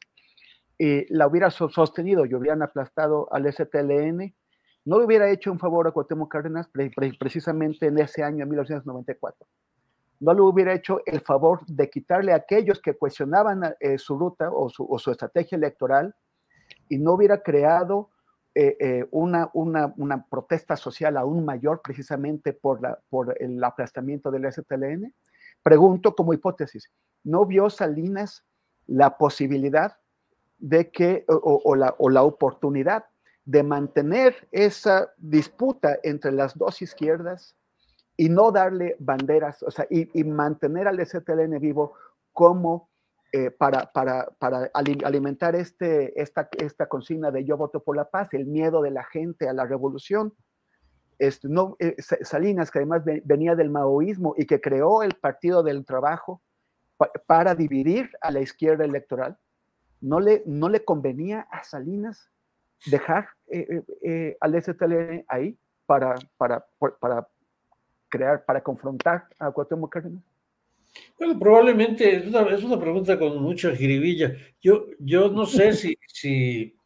[0.78, 4.35] y la hubiera sostenido y hubieran aplastado al STLN,
[4.87, 6.68] no le hubiera hecho un favor a Cuauhtémoc Cárdenas
[7.18, 9.46] precisamente en ese año, en 1994.
[10.20, 14.50] No le hubiera hecho el favor de quitarle a aquellos que cuestionaban eh, su ruta
[14.50, 16.14] o su, estrategia electoral
[16.88, 18.11] y no hubiera creado
[18.55, 24.31] eh, eh, una, una, una, protesta social aún mayor precisamente por, la, por el aplastamiento
[24.31, 25.12] del STLN?
[25.62, 26.90] Pregunto como hipótesis,
[27.24, 28.44] ¿no vio Salinas
[28.87, 29.96] la posibilidad
[30.59, 33.05] de que, o, la, o la oportunidad
[33.44, 37.55] de mantener esa disputa entre las dos izquierdas
[38.16, 41.94] y no darle banderas, o sea, y, mantener al STLN vivo
[42.33, 42.88] como
[43.33, 48.33] eh, para, para, para, alimentar este, esta, esta consigna de yo voto por la paz,
[48.33, 50.33] el miedo de la gente a la revolución.
[51.18, 55.85] Este, no, eh, Salinas, que además venía del maoísmo y que creó el Partido del
[55.85, 56.42] Trabajo
[57.27, 59.37] para dividir a la izquierda electoral,
[60.00, 62.31] no le, no le convenía a Salinas
[62.87, 67.29] dejar eh, eh, al STLN ahí para, para
[68.14, 70.22] crear, para confrontar a Cuauhtémoc Cárdenas?
[71.18, 74.37] Bueno, probablemente es una, es una, pregunta con mucha jiribilla.
[74.61, 76.77] Yo, yo no sé si, si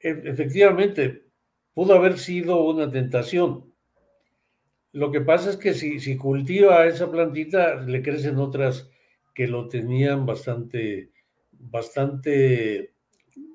[0.00, 1.24] e, efectivamente
[1.72, 3.72] pudo haber sido una tentación.
[4.92, 8.90] Lo que pasa es que si, si cultiva esa plantita, le crecen otras
[9.34, 11.10] que lo tenían bastante
[11.70, 12.92] bastante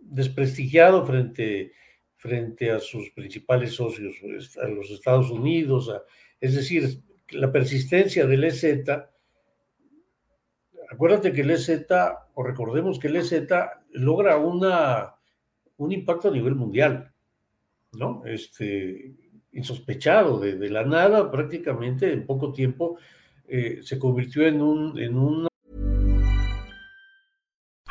[0.02, 1.72] desprestigiado frente,
[2.20, 5.90] frente a sus principales socios, pues, a los Estados Unidos,
[6.42, 8.66] es decir, la persistencia del EZ,
[10.92, 11.88] acuérdate que el EZ,
[12.34, 13.48] o recordemos que el EZ
[13.92, 15.16] logra una,
[15.78, 17.14] un impacto a nivel mundial,
[17.94, 18.24] ¿no?
[18.26, 19.14] Este,
[19.54, 22.98] insospechado, de, la nada, prácticamente en poco tiempo,
[23.48, 25.49] eh, se convirtió en un, en un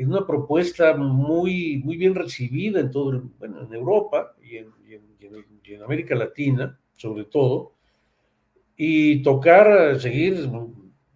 [0.00, 5.82] es una propuesta muy, muy bien recibida en todo, bueno, en Europa y en, en,
[5.82, 7.74] América Latina, sobre todo,
[8.76, 10.48] y tocar, seguir,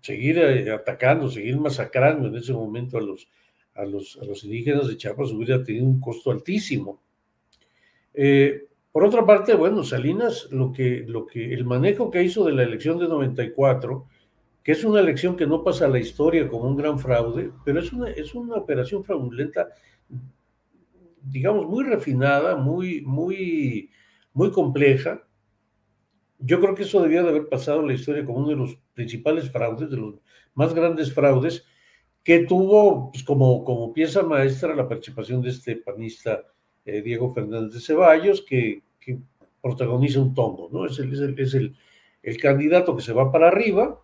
[0.01, 3.29] seguir eh, atacando, seguir masacrando en ese momento a los,
[3.75, 7.03] a los, a los indígenas de Chiapas hubiera tenido un costo altísimo.
[8.13, 12.53] Eh, por otra parte, bueno, Salinas, lo que, lo que, el manejo que hizo de
[12.53, 14.07] la elección de 94,
[14.65, 17.81] que es una elección que no pasa a la historia como un gran fraude, pero
[17.81, 19.69] es una, es una operación fraudulenta,
[21.23, 23.91] digamos, muy refinada, muy, muy,
[24.33, 25.23] muy compleja.
[26.39, 28.79] Yo creo que eso debía de haber pasado a la historia como uno de los
[28.95, 30.15] principales fraudes, de los
[30.55, 31.67] más grandes fraudes,
[32.23, 36.43] que tuvo pues, como, como pieza maestra la participación de este panista
[36.87, 39.19] eh, Diego Fernández de Ceballos, que, que,
[39.61, 40.85] protagoniza un tongo, ¿no?
[40.87, 41.75] Es, es, el, es el,
[42.23, 44.01] el candidato que se va para arriba,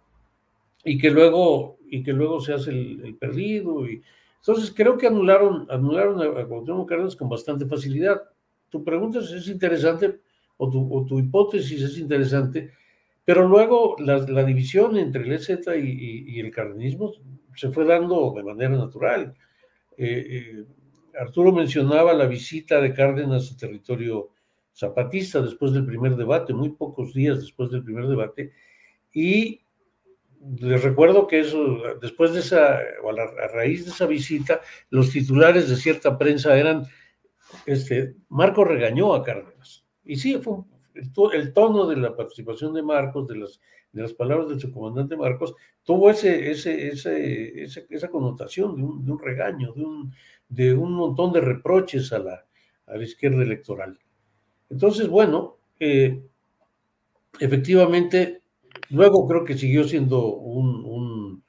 [0.85, 3.89] y que luego, y que luego se hace el, perdido.
[3.89, 4.03] Y,
[4.39, 8.23] entonces creo que anularon, anularon a, Cuauhtémoc Cárdenas con bastante facilidad.
[8.71, 10.21] Tu pregunta es interesante,
[10.57, 12.73] o tu, o tu hipótesis es interesante,
[13.25, 17.13] pero luego la, la división entre el EZ y, y, el cardenismo
[17.55, 19.35] se fue dando de manera natural.
[19.97, 20.65] Eh, eh,
[21.19, 24.31] Arturo mencionaba la visita de Cárdenas a territorio
[24.73, 28.53] zapatista después del primer debate, muy pocos días después del primer debate,
[29.13, 29.61] y
[30.61, 35.69] les recuerdo que eso, después de esa, o a, raíz de esa visita, los titulares
[35.69, 36.87] de cierta prensa eran,
[37.67, 39.85] este, Marcos regañó a Cárdenas.
[40.05, 40.59] Y sí, fue
[41.33, 43.61] el, tono de la participación de Marcos, de las,
[43.93, 49.05] de las palabras de su comandante Marcos, tuvo ese, ese, ese, esa connotación de un,
[49.05, 50.15] de un regaño, de un,
[50.49, 52.47] de un montón de reproches a la,
[52.87, 53.99] a la izquierda electoral.
[54.71, 56.23] Entonces, bueno, eh,
[57.39, 58.40] efectivamente,
[58.91, 61.43] luego creo que siguió siendo un,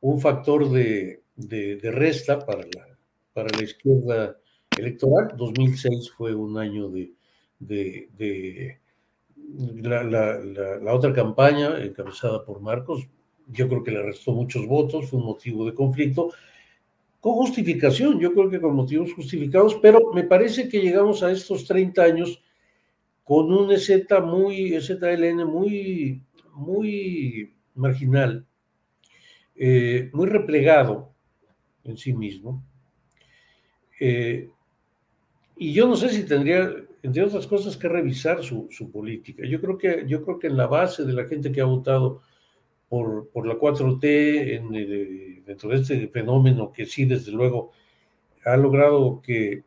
[0.00, 2.98] un, factor de, de, resta para la,
[3.32, 4.36] para la izquierda
[4.76, 5.34] electoral.
[5.36, 7.12] 2006 fue un año de,
[7.58, 8.78] de
[9.82, 13.06] la, la, la, otra campaña encabezada por Marcos,
[13.48, 16.32] yo creo que le restó muchos votos, fue un motivo de conflicto,
[17.20, 21.66] con justificación, yo creo que con motivos justificados, pero me parece que llegamos a estos
[21.66, 22.42] 30 años
[23.24, 26.22] con un EZ muy, EZLN muy,
[26.56, 28.44] muy marginal,
[29.54, 31.12] eh, muy replegado
[31.84, 32.62] en sí mismo.
[34.00, 34.50] Eh,
[35.56, 36.70] y yo no sé si tendría,
[37.02, 39.44] entre otras cosas, que revisar su, política.
[39.46, 42.22] Yo creo, que, yo creo que en la base de la gente que ha votado
[42.88, 47.72] por, por la 4T, en dentro de este fenómeno que sí, desde luego,
[48.44, 49.64] ha logrado que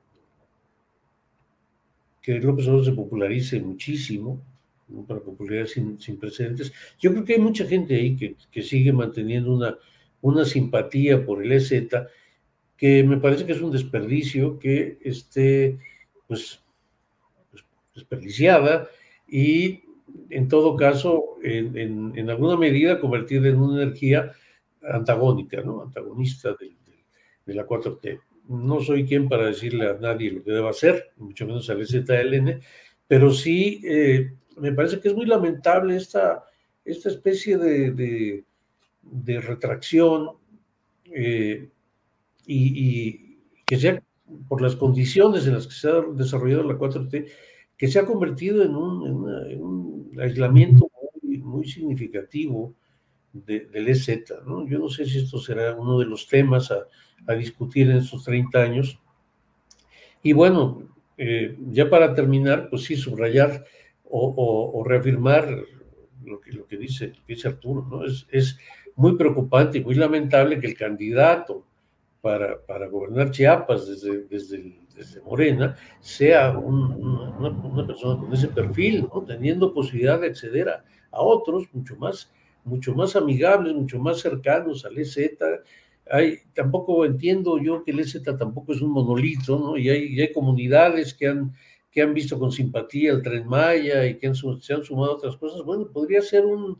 [2.22, 4.42] que López Obrador se popularice muchísimo,
[5.08, 6.74] para popularidad sin, precedentes.
[7.00, 9.78] Yo creo que hay mucha gente ahí que, que, sigue manteniendo una,
[10.22, 11.88] una simpatía por el EZ,
[12.78, 15.78] que me parece que es un desperdicio que esté
[16.28, 16.64] pues,
[17.52, 17.64] pues
[17.94, 18.88] desperdiciada
[19.28, 19.84] y
[20.30, 24.32] en todo caso, en, en, alguna medida convertida en una energía
[24.82, 25.84] antagónica, ¿no?
[25.84, 26.72] Antagonista de,
[27.46, 28.20] de la 4T
[28.50, 32.60] no soy quien para decirle a nadie lo que deba hacer, mucho menos al ZLN,
[33.08, 36.44] pero sí eh, me parece que es muy lamentable esta,
[36.86, 38.44] esta especie de,
[39.02, 40.32] de, retracción
[41.06, 41.70] eh,
[42.46, 44.04] y, que sea
[44.48, 47.28] por las condiciones en las que se ha desarrollado la 4T,
[47.78, 50.90] que se ha convertido en un, aislamiento
[51.24, 52.74] muy, significativo
[53.32, 54.24] del EZ.
[54.46, 54.68] ¿no?
[54.68, 56.88] Yo no sé si esto será uno de los temas a,
[57.28, 59.00] a discutir en estos 30 años.
[60.24, 60.90] Y bueno,
[61.22, 63.66] eh, ya para terminar, pues sí, subrayar
[64.10, 65.48] o, reafirmar
[66.24, 67.14] lo que, dice,
[67.46, 68.04] Arturo.
[68.32, 68.58] Es,
[68.96, 71.66] muy preocupante y muy lamentable que el candidato
[72.20, 79.24] para, para gobernar Chiapas desde, desde, Morena sea una, persona con ese perfil, ¿no?
[79.24, 82.30] teniendo posibilidad de acceder a, otros mucho más,
[82.66, 85.38] mucho más amigables, mucho más cercanos al EZ,
[86.54, 89.78] tampoco entiendo yo que el EZ tampoco es un monolito, ¿no?
[89.78, 91.54] Y hay, hay comunidades que han,
[91.92, 95.38] que han visto con simpatía el Tren Maya y que se han sumado a otras
[95.38, 95.64] cosas.
[95.64, 96.80] Bueno, podría ser un,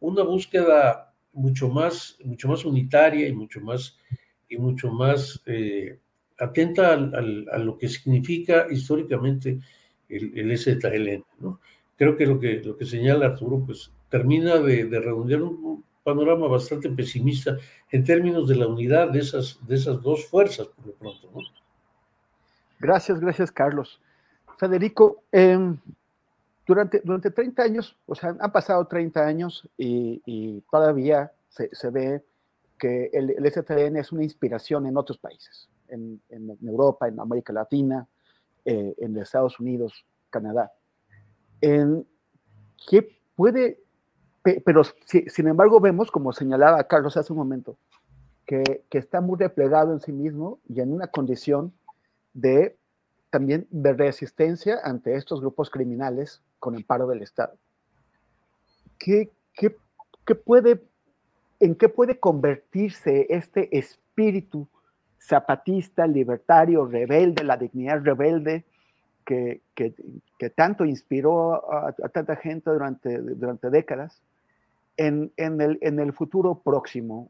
[0.00, 3.98] una búsqueda mucho más, mucho más unitaria y mucho más,
[4.48, 5.98] y mucho más eh,
[6.38, 9.58] atenta a lo que significa históricamente
[10.08, 11.60] el, el EZLN, ¿no?
[11.96, 16.46] Creo que lo que, lo que señala Arturo, pues termina de, de redondear un, panorama
[16.46, 17.58] bastante pesimista
[17.90, 21.28] en términos de la unidad de esas, de esas dos fuerzas, por lo pronto.
[22.78, 24.00] Gracias, gracias, Carlos.
[24.58, 25.76] Federico, em,
[26.66, 32.24] durante, durante 30 años, o sea, han pasado 30 años y, todavía se, se, ve
[32.78, 38.06] que el, el es una inspiración en otros países, en, en Europa, en América Latina,
[38.64, 40.72] eh, en Estados Unidos, Canadá.
[41.60, 42.06] En,
[42.88, 43.86] ¿Qué puede
[44.64, 47.76] pero sin embargo vemos, como señalaba Carlos hace un momento,
[48.44, 51.72] que, está muy replegado en sí mismo y en una condición
[52.32, 52.76] de
[53.36, 57.52] también de resistencia ante estos grupos criminales con el paro del Estado.
[58.98, 59.30] ¿Qué,
[60.42, 60.82] puede,
[61.60, 64.66] ¿En qué puede convertirse este espíritu
[65.20, 68.64] zapatista, libertario, rebelde, la dignidad rebelde,
[69.26, 69.60] que,
[70.54, 74.22] tanto inspiró a, a, tanta gente durante, durante décadas,
[74.96, 77.28] en, el, en el futuro próximo,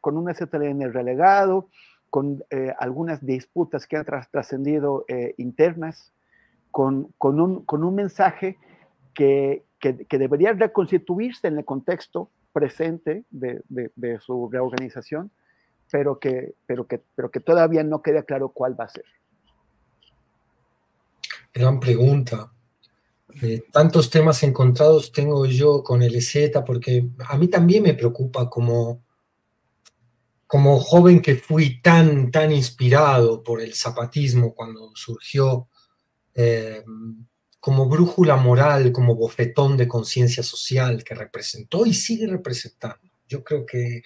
[0.00, 1.68] con un STLN relegado,
[2.16, 6.14] con eh, algunas disputas que han trascendido eh, internas,
[6.70, 8.56] con, con, un, con, un, mensaje
[9.12, 15.30] que, que, debería reconstituirse en el contexto presente de, de, su reorganización,
[15.90, 19.04] pero que, pero, que, pero que todavía no queda claro cuál va a ser.
[21.52, 22.50] Gran pregunta.
[23.42, 28.48] Eh, tantos temas encontrados tengo yo con el EZ, porque a mí también me preocupa
[28.48, 29.02] como,
[30.46, 35.68] como joven que fui tan, tan inspirado por el zapatismo cuando surgió,
[36.34, 36.84] eh,
[37.58, 43.00] como brújula moral, como bofetón de conciencia social que representó y sigue representando.
[43.26, 44.02] Yo creo que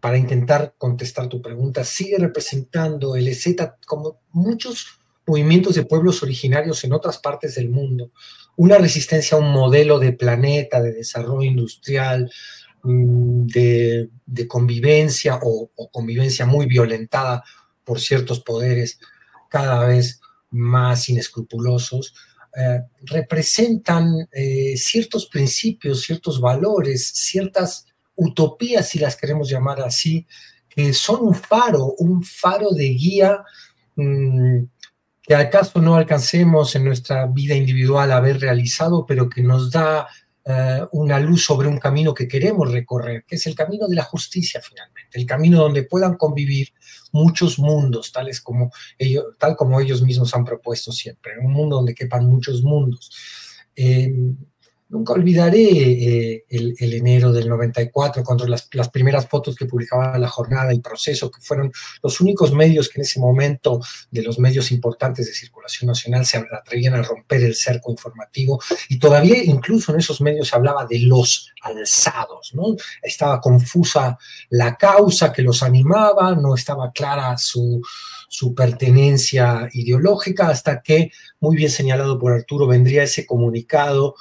[0.00, 6.84] para intentar contestar tu pregunta, sigue representando el EZ como muchos movimientos de pueblos originarios
[6.84, 8.12] en otras partes del mundo,
[8.56, 12.30] una resistencia a un modelo de planeta, de desarrollo industrial,
[12.82, 14.10] mm, de,
[14.48, 17.44] convivencia o, convivencia muy violentada
[17.84, 18.98] por ciertos poderes
[19.48, 20.20] cada vez
[20.50, 22.14] más inescrupulosos,
[22.56, 30.26] eh, representan eh, ciertos principios, ciertos valores, ciertas utopías, si las queremos llamar así,
[30.68, 33.44] que son un faro, un faro de guía
[33.96, 34.64] mm,
[35.22, 40.08] que acaso no alcancemos en nuestra vida individual haber realizado, pero que nos da
[40.92, 44.60] una luz sobre un camino que queremos recorrer, que es el camino de la justicia
[44.62, 46.68] finalmente, el camino donde puedan convivir
[47.12, 51.94] muchos mundos, tales como ellos, tal como ellos mismos han propuesto siempre, un mundo donde
[51.94, 53.10] quepan muchos mundos.
[53.76, 54.12] Eh,
[54.90, 60.72] Nunca olvidaré eh, el, enero del 94, cuando las, primeras fotos que publicaba la jornada
[60.72, 61.70] y proceso, que fueron
[62.02, 63.80] los únicos medios que en ese momento,
[64.10, 68.62] de los medios importantes de circulación nacional, se atrevían a romper el cerco informativo.
[68.88, 72.74] Y todavía incluso en esos medios se hablaba de los alzados, ¿no?
[73.02, 74.16] Estaba confusa
[74.48, 77.82] la causa que los animaba, no estaba clara su,
[78.26, 81.10] su pertenencia ideológica, hasta que,
[81.40, 84.14] muy bien señalado por Arturo, vendría ese comunicado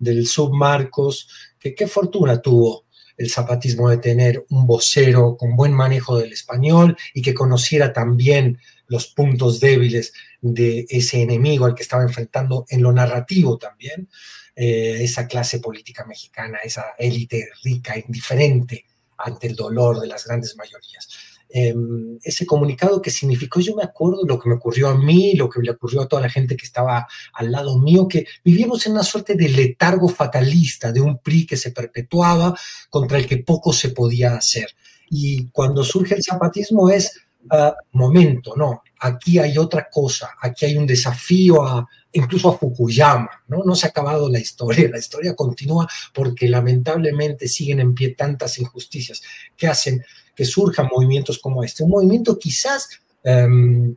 [0.00, 1.28] del submarcos,
[1.60, 2.86] que qué fortuna tuvo
[3.16, 8.58] el zapatismo de tener un vocero con buen manejo del español y que conociera también
[8.86, 14.08] los puntos débiles de ese enemigo al que estaba enfrentando en lo narrativo también,
[14.56, 18.86] eh, esa clase política mexicana, esa élite rica, indiferente
[19.18, 21.08] ante el dolor de las grandes mayorías.
[21.52, 25.48] Em, ese comunicado que significó, yo me acuerdo lo que me ocurrió a mí, lo
[25.48, 28.92] que le ocurrió a toda la gente que estaba al lado mío, que vivíamos en
[28.92, 32.56] una suerte de letargo fatalista, de un PRI que se perpetuaba
[32.88, 34.68] contra el que poco se podía hacer.
[35.10, 37.20] Y cuando surge el zapatismo es,
[37.50, 43.42] uh, momento, no, aquí hay otra cosa, aquí hay un desafío a, incluso a Fukuyama,
[43.48, 43.64] ¿no?
[43.64, 48.58] No se ha acabado la historia, la historia continúa porque lamentablemente siguen en pie tantas
[48.58, 49.20] injusticias
[49.56, 51.84] que hacen que surjan movimientos como este.
[51.84, 52.88] Un movimiento quizás
[53.22, 53.94] em,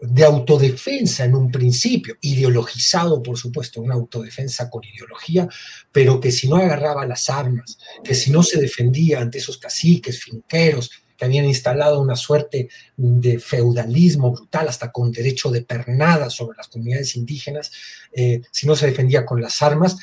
[0.00, 5.48] de autodefensa en un principio, ideologizado, por supuesto, una autodefensa con ideología,
[5.90, 10.22] pero que si no agarraba las armas, que si no se defendía ante esos caciques,
[10.22, 16.58] finqueros, que habían instalado una suerte de feudalismo brutal, hasta con derecho de pernada sobre
[16.58, 17.72] las comunidades indígenas,
[18.12, 19.96] eh, si no se defendía con las armas,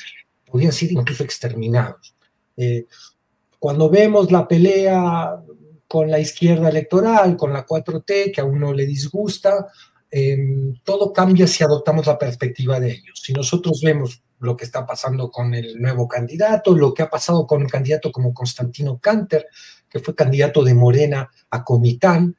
[0.44, 2.14] podían ser incluso exterminados.
[2.56, 2.86] Eh,
[3.60, 5.40] cuando vemos la pelea
[5.94, 9.68] con la izquierda electoral, con la 4T, que a uno le disgusta,
[10.10, 13.20] em, todo cambia si adoptamos la perspectiva de ellos.
[13.22, 17.46] Si nosotros vemos lo que está pasando con el nuevo candidato, lo que ha pasado
[17.46, 19.46] con un candidato como Constantino Canter,
[19.88, 22.34] que fue candidato de Morena a Comitán,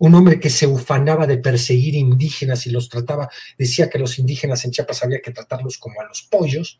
[0.00, 4.66] un hombre que se ufanaba de perseguir indígenas y los trataba, decía que los indígenas
[4.66, 6.78] en Chiapas había que tratarlos como a los pollos,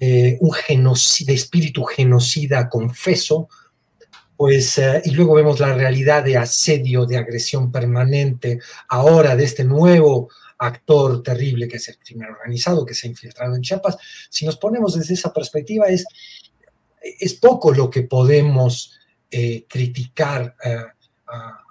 [0.00, 3.50] eh, un genocida, espíritu genocida confeso,
[4.42, 9.62] pues, eh, y luego vemos la realidad de asedio, de agresión permanente, ahora de este
[9.62, 13.96] nuevo actor terrible que es el crimen organizado, que se ha infiltrado en Chiapas.
[14.28, 16.04] Si nos ponemos desde esa perspectiva, es,
[17.00, 18.98] es poco lo que podemos
[19.30, 20.76] eh, criticar eh,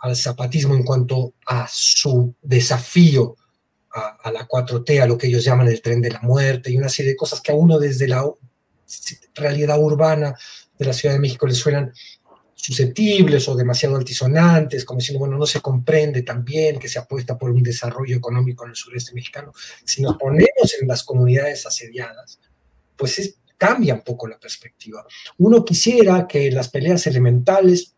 [0.03, 3.36] al zapatismo en cuanto a su desafío
[3.93, 6.78] a, a, la 4T, a lo que ellos llaman el tren de la muerte y
[6.78, 8.24] una serie de cosas que a uno desde la
[9.36, 10.34] realidad urbana
[10.80, 11.91] de la Ciudad de México le suenan
[12.62, 17.49] susceptibles o demasiado altisonantes, como diciendo, bueno, no se comprende también que se apuesta por
[17.49, 19.51] un desarrollo económico en el sureste mexicano.
[19.84, 22.39] Si nos ponemos en las comunidades asediadas,
[22.95, 25.03] pues cambia un poco la perspectiva.
[25.39, 27.95] Uno quisiera que las peleas elementales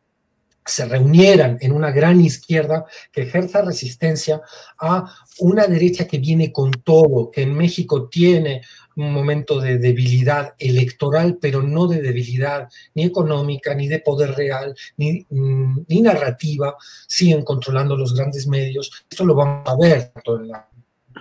[0.65, 4.41] se reunieran en una gran izquierda que ejerza resistencia
[4.79, 8.61] a una derecha que viene con todo, que en México tiene
[8.95, 14.75] un momento de debilidad electoral, pero no de debilidad ni económica, ni de poder real,
[14.97, 16.75] ni, mm, ni narrativa,
[17.07, 19.05] siguen controlando los grandes medios.
[19.09, 20.67] Esto lo vamos a ver tanto en la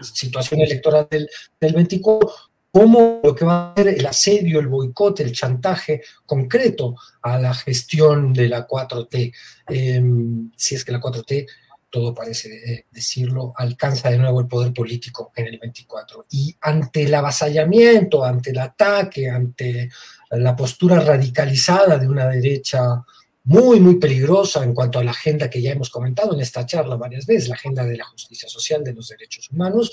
[0.00, 1.28] situación electoral del,
[1.60, 6.96] del 24 como lo que va a ser el asedio, el boicot, el chantaje concreto
[7.20, 9.32] a la gestión de la 4T.
[9.68, 11.46] Em, si es que la 4T
[11.92, 16.24] todo parece eh, decirlo, alcanza de nuevo el poder político en el 24.
[16.30, 19.90] Y ante el avasallamiento, ante el ataque, ante
[20.30, 23.04] la postura radicalizada de una derecha
[23.44, 26.96] muy, muy peligrosa en cuanto a la agenda que ya hemos comentado en esta charla
[26.96, 29.92] varias veces, la agenda de la justicia social, de los derechos humanos,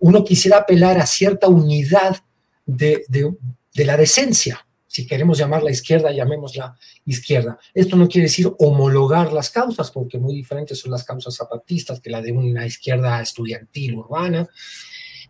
[0.00, 2.16] uno quisiera apelar a cierta unidad
[2.64, 4.65] de, de la decencia,
[4.96, 6.74] si queremos llamar la izquierda, llamémosla
[7.04, 7.58] izquierda.
[7.74, 12.08] Esto no quiere decir homologar las causas, porque muy diferentes son las causas zapatistas que
[12.08, 14.48] la de una izquierda estudiantil urbana,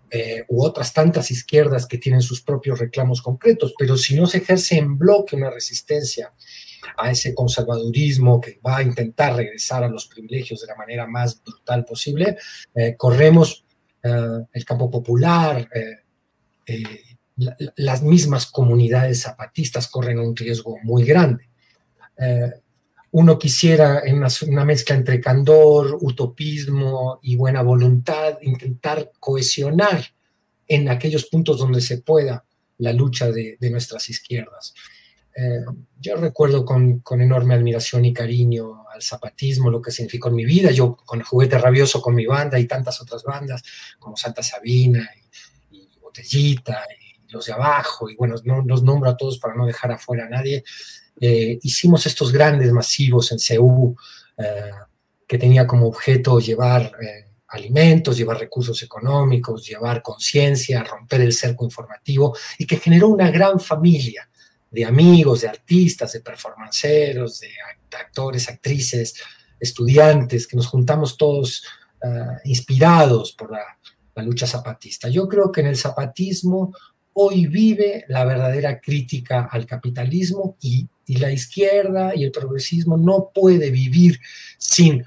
[0.08, 4.38] eh, u otras tantas izquierdas que tienen sus propios reclamos concretos, pero si no se
[4.38, 6.32] ejerce en bloque una resistencia
[6.96, 11.42] a ese conservadurismo que va a intentar regresar a los privilegios de la manera más
[11.42, 12.36] brutal posible,
[12.72, 13.64] eh, corremos
[14.00, 15.68] eh, el campo popular,
[17.36, 21.48] las mismas comunidades zapatistas corren un riesgo muy grande.
[22.18, 22.50] Eh,
[23.12, 30.04] uno quisiera, en una, mezcla entre candor, utopismo y buena voluntad, intentar cohesionar
[30.66, 32.44] en aquellos puntos donde se pueda
[32.78, 34.74] la lucha de, nuestras izquierdas.
[35.34, 35.64] Eh,
[36.00, 40.70] yo recuerdo con, enorme admiración y cariño al zapatismo, lo que significó en mi vida.
[40.70, 43.62] Yo con juguete rabioso con mi banda y tantas otras bandas,
[43.98, 45.08] como Santa Sabina
[45.70, 46.84] y, y Botellita
[47.30, 50.28] los de abajo, y bueno, no los nombro a todos para no dejar afuera a
[50.28, 50.64] nadie,
[51.20, 53.96] eh, hicimos estos grandes masivos en CEU
[54.36, 54.70] eh,
[55.26, 61.64] que tenía como objeto llevar eh, alimentos, llevar recursos económicos, llevar conciencia, romper el cerco
[61.64, 64.28] informativo y que generó una gran familia
[64.70, 67.48] de amigos, de artistas, de performanceros, de
[67.98, 69.14] actores, actrices,
[69.58, 71.64] estudiantes, que nos juntamos todos
[72.44, 73.64] inspirados por la,
[74.16, 75.08] la lucha zapatista.
[75.08, 76.72] Yo creo que en el zapatismo
[77.18, 83.70] hoy vive la verdadera crítica al capitalismo y, la izquierda y el progresismo no puede
[83.70, 84.18] vivir
[84.58, 85.04] sin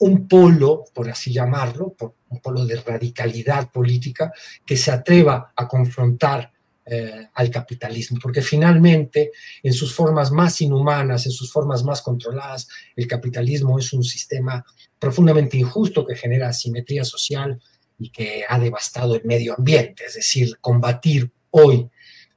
[0.00, 1.94] un polo, por así llamarlo,
[2.28, 4.32] un polo de radicalidad política
[4.66, 6.50] que se atreva a confrontar
[6.84, 9.30] eh, al capitalismo, porque finalmente
[9.62, 14.64] en sus formas más inhumanas, en sus formas más controladas, el capitalismo es un sistema
[14.98, 17.60] profundamente injusto que genera asimetría social
[17.96, 21.88] y que ha devastado el medio ambiente, es decir, combatir hoy,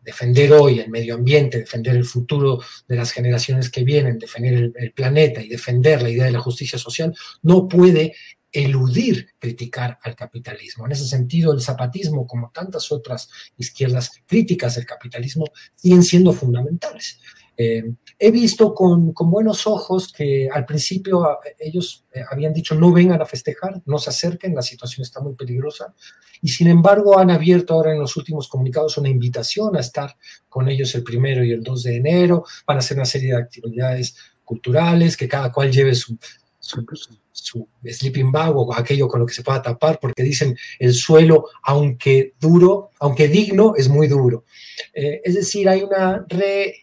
[0.01, 4.93] defender hoy el medio ambiente, defender el futuro de las generaciones que vienen, defender el,
[4.93, 8.15] planeta y defender la idea de la justicia social, no puede
[8.51, 10.85] eludir criticar al capitalismo.
[10.85, 15.45] En ese sentido, el zapatismo, como tantas otras izquierdas críticas del capitalismo,
[15.75, 17.19] siguen siendo fundamentales.
[17.63, 17.83] Eh,
[18.17, 23.21] he visto con, buenos ojos que al principio eh, ellos eh, habían dicho no vengan
[23.21, 25.93] a festejar, no se acerquen, la situación está muy peligrosa,
[26.41, 30.17] y sin embargo han abierto ahora en los últimos comunicados una invitación a estar
[30.49, 33.41] con ellos el primero y el 2 de enero, van a hacer una serie de
[33.41, 36.17] actividades culturales, que cada cual lleve su,
[36.59, 41.45] su, sleeping bag o aquello con lo que se pueda tapar, porque dicen el suelo,
[41.61, 44.45] aunque duro, aunque digno, es muy duro.
[44.93, 46.73] es decir, hay una re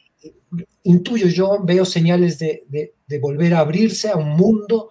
[0.83, 4.91] intuyo yo, veo señales de, volver a abrirse a un mundo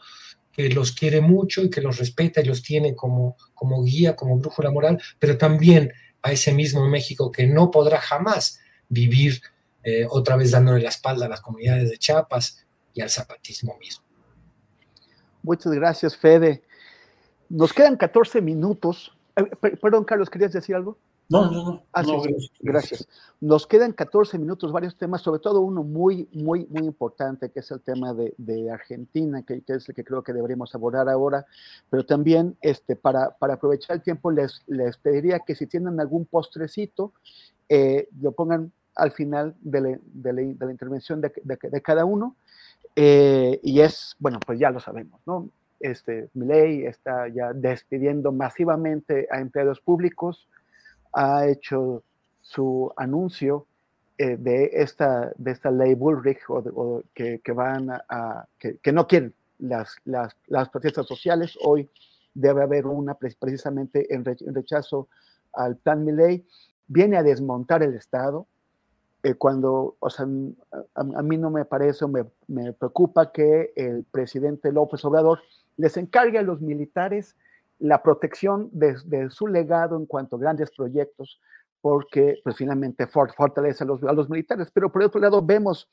[0.52, 3.36] que los quiere mucho y que los respeta y los tiene como,
[3.84, 8.60] guía, como brújula moral, pero también a ese mismo México que no podrá jamás
[8.90, 9.42] vivir
[9.84, 14.04] eh, otra vez dándole la espalda a las comunidades de Chiapas y al zapatismo mismo.
[15.44, 16.64] Muchas gracias, Fede.
[17.50, 19.16] Nos quedan 14 minutos.
[19.36, 19.46] Eh,
[19.82, 20.98] perdón, Carlos, ¿querías decir algo?
[21.30, 21.84] No, no, no.
[21.92, 22.04] Ah,
[22.62, 23.08] gracias,
[23.42, 27.70] Nos quedan 14 minutos, varios temas, sobre todo uno muy, muy, muy importante, que es
[27.72, 31.46] el tema de, Argentina, que, es el que creo que deberíamos abordar ahora,
[31.90, 36.26] pero también este, para, para aprovechar el tiempo les, les pediría que si tienen algún
[36.26, 37.12] postrecito,
[37.68, 42.38] eh, lo pongan al final de la, de la, intervención de, de, cada uno,
[42.96, 45.50] eh, y es, bueno, pues ya lo sabemos, ¿no?
[45.80, 50.48] Este, ley está ya despidiendo masivamente a empleados públicos,
[51.14, 52.04] ha hecho
[52.42, 53.66] su anuncio
[54.18, 59.96] eh, de, esta, de esta ley Bullrich o, que, van a, que, no quieren las,
[60.06, 61.58] las, las, protestas sociales.
[61.64, 61.90] Hoy
[62.34, 65.08] debe haber una precisamente en, rechazo
[65.54, 66.46] al plan Milley.
[66.88, 68.48] Viene a desmontar el Estado.
[69.24, 70.26] Eh, cuando, o sea,
[70.96, 75.42] a, mí no me parece o me, me preocupa que el presidente López Obrador
[75.76, 77.36] les encargue a los militares
[77.80, 81.40] la protección de, su legado en cuanto a grandes proyectos,
[81.82, 84.72] porque pues finalmente fortalece a los, militares.
[84.74, 85.90] Pero por otro lado vemos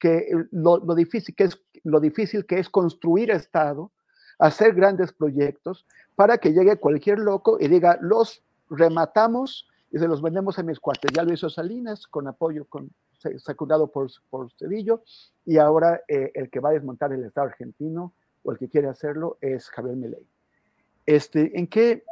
[0.00, 3.92] que lo, difícil que es, lo difícil que es construir Estado,
[4.38, 10.22] hacer grandes proyectos, para que llegue cualquier loco y diga, los rematamos y se los
[10.22, 11.12] vendemos a mis cuates.
[11.12, 12.90] Ya lo hizo Salinas con apoyo, con,
[13.38, 15.02] secundado por, por Cedillo,
[15.44, 18.88] y ahora eh, el que va a desmontar el Estado argentino o el que quiere
[18.88, 20.26] hacerlo es Javier Milei.
[21.10, 22.04] Este, ¿En qué,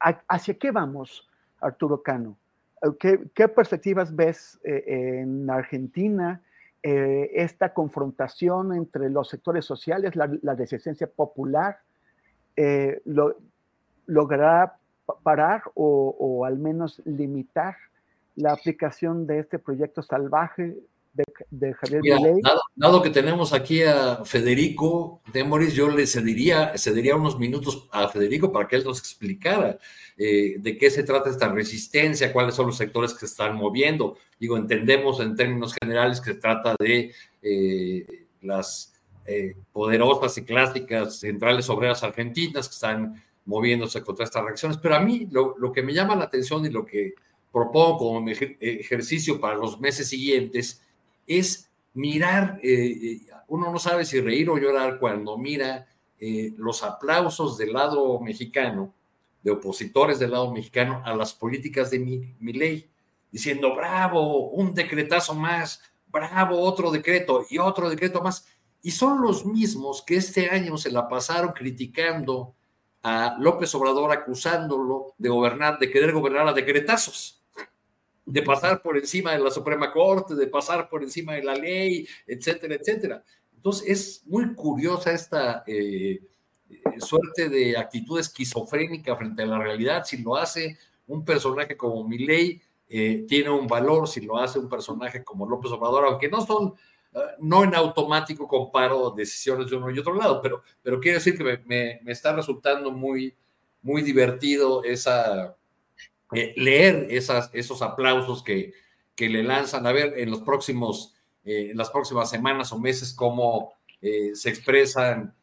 [0.00, 1.28] hacia qué vamos,
[1.60, 2.36] Arturo Cano?
[2.98, 6.42] ¿Qué, perspectivas ves eh, en Argentina?
[6.82, 11.78] Eh, esta confrontación entre los sectores sociales, la, resistencia popular,
[12.56, 13.00] eh,
[14.06, 14.78] logrará
[15.22, 17.76] parar o, al menos limitar
[18.34, 20.76] la aplicación de este proyecto salvaje
[21.50, 22.40] de, Javier Milei.
[22.74, 28.50] Dado, que tenemos aquí a Federico Demoris, yo le cedería, cedería unos minutos a Federico
[28.50, 29.78] para que él nos explicara
[30.16, 34.16] eh, de qué se trata esta resistencia, cuáles son los sectores que se están moviendo.
[34.38, 38.06] Digo, entendemos en términos generales que se trata de eh,
[38.40, 38.94] las
[39.26, 45.00] eh, poderosas y clásicas centrales obreras argentinas que están moviéndose contra estas reacciones, pero a
[45.00, 47.14] mí lo, lo que me llama la atención y lo que
[47.52, 50.80] propongo como ejercicio para los meses siguientes
[51.26, 55.86] es mirar, eh, uno no sabe si reír o llorar cuando mira
[56.18, 58.94] eh, los aplausos del lado mexicano,
[59.42, 62.88] de opositores del lado mexicano a las políticas de mi, ley,
[63.30, 68.46] diciendo, bravo, un decretazo más, bravo, otro decreto y otro decreto más.
[68.82, 72.54] Y son los mismos que este año se la pasaron criticando
[73.02, 77.41] a López Obrador, acusándolo de gobernar, de querer gobernar a decretazos
[78.24, 82.06] de pasar por encima de la Suprema Corte, de pasar por encima de la ley,
[82.26, 83.24] etcétera, etcétera.
[83.54, 86.20] Entonces es muy curiosa esta eh,
[86.98, 90.04] suerte de actitud esquizofrénica frente a la realidad.
[90.04, 94.68] Si lo hace un personaje como Milei, eh, tiene un valor, si lo hace un
[94.68, 96.74] personaje como López Obrador, aunque no son,
[97.14, 101.36] eh, no en automático comparo decisiones de uno y otro lado, pero, pero quiero decir
[101.36, 103.34] que me, me está resultando muy,
[103.80, 105.56] muy divertido esa
[106.34, 108.72] eh, leer esos aplausos que,
[109.14, 111.14] que, le lanzan, a ver en los próximos,
[111.44, 115.34] eh, en las próximas semanas o meses cómo eh, se expresan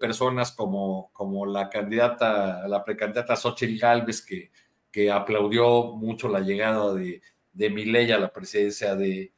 [0.00, 4.50] personas como, como la candidata, la precandidata Xochitl Galvez, que,
[4.90, 7.20] que aplaudió mucho la llegada de,
[7.52, 9.30] de a la presidencia de,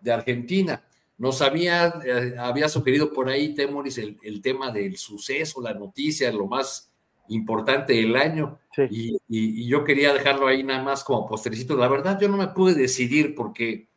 [0.00, 0.82] de Argentina.
[1.18, 1.94] Nos había,
[2.40, 6.90] había sugerido por ahí, Temoris, el, el, tema del suceso, la noticia, lo más
[7.28, 8.58] importante del año.
[8.90, 11.76] Y, yo quería dejarlo ahí nada más como postrecito.
[11.76, 13.88] La verdad, yo no me pude decidir porque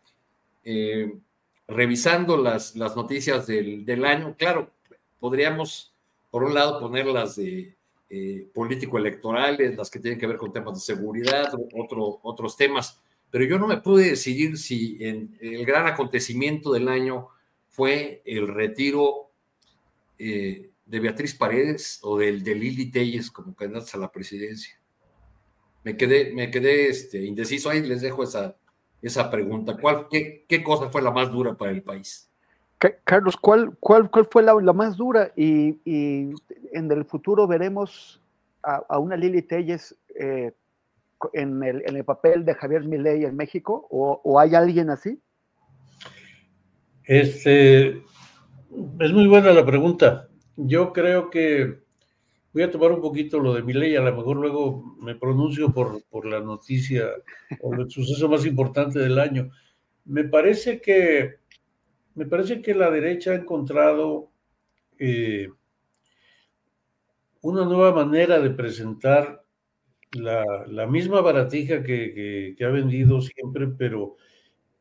[0.64, 1.14] eh,
[1.68, 4.72] revisando las, las noticias del, año, claro,
[5.20, 5.94] podríamos,
[6.32, 7.76] por un lado, poner las de
[8.10, 13.00] eh, político-electorales, las que tienen que ver con temas de seguridad, otro, otros temas,
[13.32, 17.28] pero yo no me pude decidir si en, el gran acontecimiento del año
[17.68, 19.30] fue el retiro
[20.18, 24.76] eh, de Beatriz Paredes o del de Lili Telles como candidatos a la presidencia.
[25.84, 28.56] Me quedé, me quedé este, indeciso, ahí les dejo esa,
[29.02, 29.78] esa pregunta.
[29.80, 32.28] ¿Cuál, qué, qué, cosa fue la más dura para el país?
[33.04, 35.32] Carlos, ¿cuál, cuál, cuál fue la, la más dura?
[35.36, 36.34] Y, y,
[36.74, 38.20] en el futuro veremos
[38.64, 40.54] a, a una Lili Telles eh,
[41.34, 45.20] en, el, en, el, papel de Javier Milei en México, ¿O, ¿O, hay alguien así?
[47.04, 50.29] Este, es muy buena la pregunta.
[50.62, 51.80] Yo creo que
[52.52, 55.72] voy a tomar un poquito lo de mi ley, a lo mejor luego me pronuncio
[55.72, 57.08] por, por la noticia
[57.62, 59.52] o el suceso más importante del año.
[60.04, 61.36] Me parece que,
[62.16, 64.32] me parece que la derecha ha encontrado
[64.98, 65.48] eh,
[67.42, 69.46] una nueva manera de presentar
[70.12, 74.18] la, la misma baratija que, que, ha vendido siempre, pero,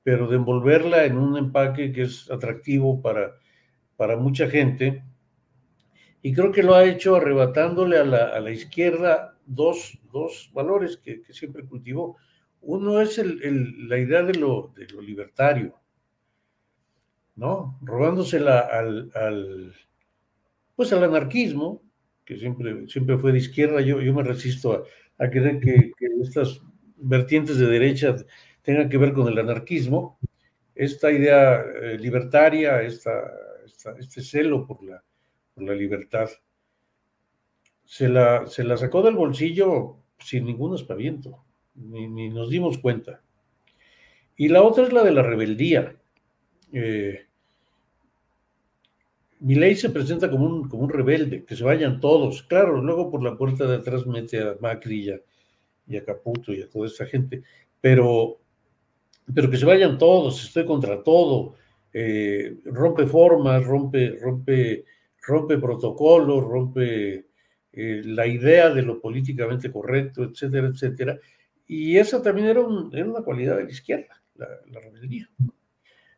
[0.03, 3.37] pero de envolverla en un empaque que es atractivo para,
[3.97, 5.05] para mucha gente
[6.23, 10.97] y creo que lo ha hecho arrebatándole a la, a la izquierda dos, dos valores
[10.97, 12.17] que, que, siempre cultivó.
[12.61, 15.75] Uno es el, el, la idea de lo, de lo, libertario,
[17.37, 17.79] ¿no?
[17.83, 19.75] Robándosela al, al,
[20.75, 21.83] pues al anarquismo,
[22.25, 23.81] que siempre, siempre fue de izquierda.
[23.81, 26.61] Yo, yo me resisto a, a creer que, estas
[26.97, 28.17] vertientes de derecha
[28.63, 30.19] tengan que ver con el anarquismo.
[30.75, 33.33] Esta idea eh, libertaria, esta,
[33.99, 35.03] este celo por la,
[35.61, 36.29] la libertad.
[37.85, 41.45] Se la, se la sacó del bolsillo sin ningún espaviento,
[41.75, 43.23] ni, nos dimos cuenta.
[44.37, 45.97] Y la otra es la de la rebeldía.
[46.73, 47.29] Eh,
[49.41, 52.43] mi ley se presenta como un, como un rebelde, que se vayan todos.
[52.43, 55.11] Claro, luego por la puerta de atrás mete a Macri
[55.87, 57.43] y a, Caputo y a toda esa gente,
[57.81, 58.41] pero,
[59.33, 61.55] pero que se vayan todos, estoy contra todo,
[61.93, 64.85] eh, rompe formas, rompe, rompe
[65.29, 67.27] rompe protocolos, rompe
[67.73, 71.19] eh, la idea de lo políticamente correcto, etcétera, etcétera.
[71.67, 75.29] Y esa también era, una cualidad de la izquierda, la, rebeldía.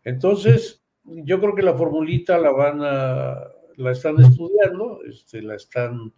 [0.04, 6.12] Entonces, yo creo que la formulita la van a, la están estudiando, este, la están,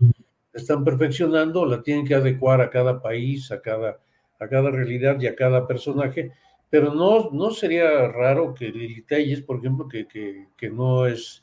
[0.53, 4.01] están perfeccionando, la tienen que adecuar a cada país, a cada,
[4.39, 6.33] a cada realidad y a cada personaje,
[6.69, 9.05] pero no, no sería raro que Lili
[9.47, 11.42] por ejemplo, que, que, que no es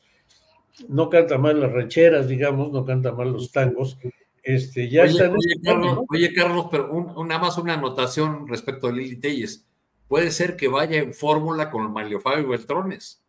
[0.87, 3.97] no canta mal las rancheras, digamos, no canta mal los tangos,
[4.41, 5.17] Este, ya oye,
[5.63, 9.67] Carlos, oye, Carlos, pero un, nada más una anotación respecto a Lili Telles.
[10.07, 13.21] Puede ser que vaya en fórmula con Mario Fabio Beltrones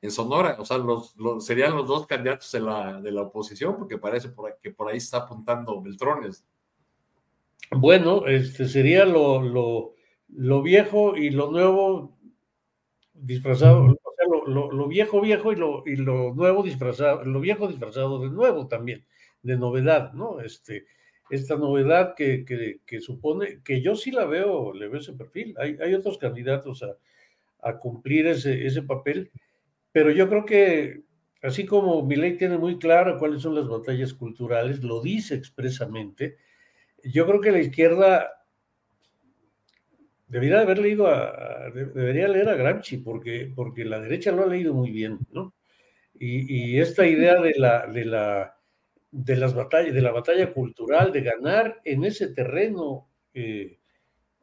[0.00, 0.56] en Sonora.
[0.58, 4.56] O sea, los, serían los dos candidatos de la, de la oposición, porque parece por
[4.62, 6.44] que por ahí está apuntando Beltrones.
[7.70, 9.94] Bueno, este sería lo, lo,
[10.28, 12.16] lo viejo y lo nuevo
[13.14, 13.96] disfrazado,
[14.38, 18.18] o sea, lo, lo, viejo viejo y lo, y lo nuevo disfrazado, lo viejo disfrazado
[18.20, 19.04] de nuevo también,
[19.42, 20.40] de novedad, ¿no?
[20.40, 20.86] Este,
[21.30, 25.54] esta novedad que, que, que supone, que yo sí la veo, le veo ese perfil.
[25.58, 26.96] Hay, hay otros candidatos a,
[27.68, 29.30] a cumplir ese, ese papel
[29.94, 31.04] pero yo creo que,
[31.40, 36.36] así como ley tiene muy claro cuáles son las batallas culturales, lo dice expresamente,
[37.04, 38.28] yo creo que la izquierda
[40.26, 44.74] debería haber leído a, debería leer a Gramsci, porque, porque la derecha lo ha leído
[44.74, 45.54] muy bien, ¿no?
[46.16, 48.56] Y, esta idea de la, de la
[49.10, 53.78] de las batallas, de la batalla cultural, de ganar en ese terreno eh,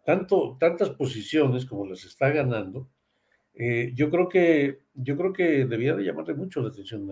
[0.05, 2.89] tanto, tantas posiciones como las está ganando,
[3.53, 7.09] eh, yo creo que yo creo que debía de llamarle mucho la atención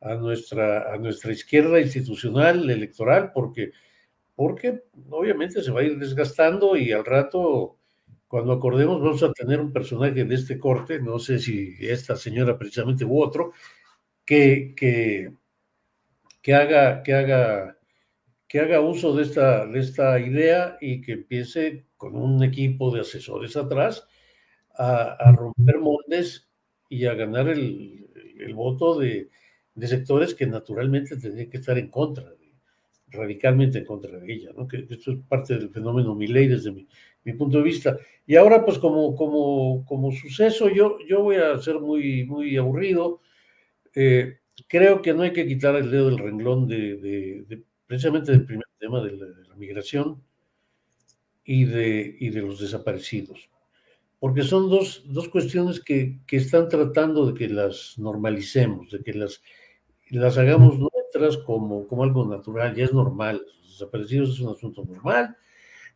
[0.00, 3.70] a, nuestra a nuestra izquierda institucional electoral porque
[4.34, 7.78] porque obviamente se va a ir desgastando y al rato
[8.32, 12.56] cuando acordemos vamos a tener un personaje de este corte no sé si esta señora
[12.56, 13.52] precisamente u otro
[14.24, 15.34] que que,
[16.40, 17.76] que haga que haga
[18.48, 23.00] que haga uso de esta, de esta idea y que empiece con un equipo de
[23.00, 24.06] asesores atrás
[24.78, 26.48] a, romper moldes
[26.88, 28.06] y a ganar el,
[28.54, 29.28] voto de,
[29.82, 32.32] sectores que naturalmente tendrían que estar en contra,
[33.08, 34.66] radicalmente en contra de ella, ¿no?
[34.70, 36.88] esto es parte del fenómeno Milley desde mi,
[37.38, 37.96] punto de vista.
[38.26, 43.20] Y ahora, pues como, como, como suceso, yo, yo voy a ser muy, muy aburrido.
[43.94, 48.66] Eh, creo que no hay que quitar el dedo del renglón de, precisamente del primer
[48.78, 50.20] tema de la, migración
[51.44, 53.48] y de, y de los desaparecidos
[54.22, 59.14] porque son dos, dos cuestiones que, que, están tratando de que las normalicemos, de que
[59.14, 59.42] las,
[60.10, 63.44] las hagamos nuestras como, como algo natural, ya es normal.
[63.62, 65.36] Los desaparecidos es un asunto normal.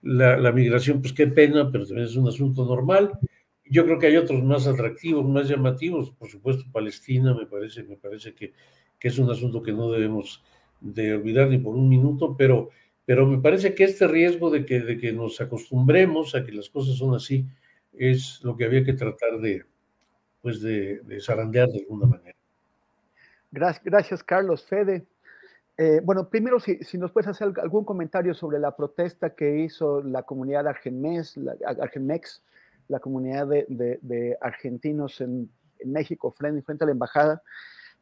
[0.02, 3.18] La, migración, pues qué pena, pero también es un asunto normal.
[3.64, 6.10] Yo creo que hay otros más atractivos, más llamativos.
[6.12, 8.52] Por supuesto, Palestina me parece, me parece que,
[9.00, 10.42] es un asunto que no debemos
[10.80, 12.70] de olvidar ni por un minuto, pero,
[13.04, 16.68] pero me parece que este riesgo de que, de que nos acostumbremos a que las
[16.68, 17.46] cosas son así,
[17.92, 19.64] es lo que había que tratar de,
[20.42, 22.36] pues de, zarandear de alguna manera.
[23.50, 24.64] Gracias, gracias Carlos.
[24.64, 25.06] Fede.
[25.78, 30.22] Eh, bueno, primero, si, nos puedes hacer algún comentario sobre la protesta que hizo la
[30.22, 32.42] comunidad Argenmex, la, Argenmex,
[32.88, 35.50] la comunidad de, argentinos en,
[35.84, 37.42] México frente, a la embajada.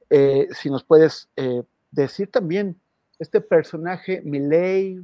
[0.09, 2.81] Eh, si nos puedes eh, decir también,
[3.18, 5.03] este personaje, Milei,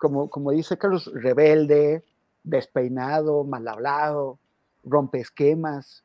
[0.00, 2.02] como, dice Carlos, rebelde,
[2.42, 4.38] despeinado, mal hablado,
[4.82, 6.02] rompe esquemas,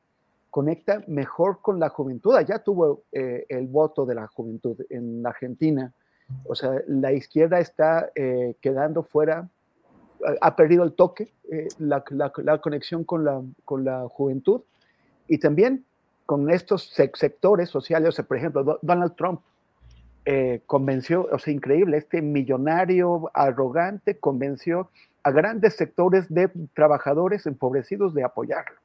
[0.51, 2.39] conecta mejor con la juventud.
[2.47, 5.91] Ya tuvo el voto de la juventud en Argentina.
[6.45, 9.47] O sea, la izquierda está eh, quedando fuera,
[10.41, 12.03] ha perdido el toque, eh, la,
[12.61, 14.61] conexión con la, con la juventud
[15.28, 15.86] y también
[16.26, 18.09] con estos sectores sociales.
[18.09, 19.41] O sea, por ejemplo, Donald Trump
[20.65, 24.89] convenció, o sea, increíble, este millonario arrogante convenció
[25.24, 28.78] a grandes sectores de trabajadores empobrecidos de apoyarlo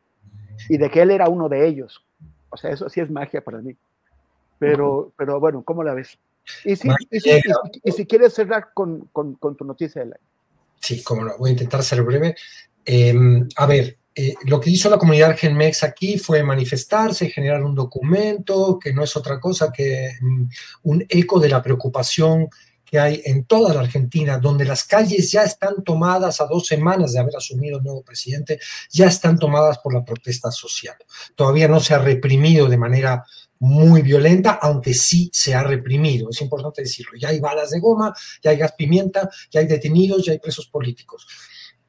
[0.68, 2.04] y de que él era uno de ellos.
[2.50, 3.76] O sea, eso sí es magia para mí.
[4.58, 6.18] Pero, pero bueno, ¿cómo la ves?
[6.64, 6.88] Y si,
[7.84, 10.16] y si, quieres cerrar con, con, tu noticia de la...
[10.80, 12.34] Sí, como no, voy a intentar ser breve.
[12.84, 17.74] Em, a ver, eh, lo que hizo la comunidad Genmex aquí fue manifestarse, generar un
[17.74, 20.42] documento que no es otra cosa que mm,
[20.84, 22.48] un eco de la preocupación
[22.84, 27.12] que hay en toda la Argentina, donde las calles ya están tomadas a dos semanas
[27.12, 28.58] de haber asumido el nuevo presidente,
[28.90, 30.96] ya están tomadas por la protesta social.
[31.34, 33.24] Todavía no se ha reprimido de manera
[33.60, 36.30] muy violenta, aunque sí se ha reprimido.
[36.30, 37.12] Es importante decirlo.
[37.18, 40.66] Ya hay balas de goma, ya hay gas pimienta, ya hay detenidos, ya hay presos
[40.68, 41.26] políticos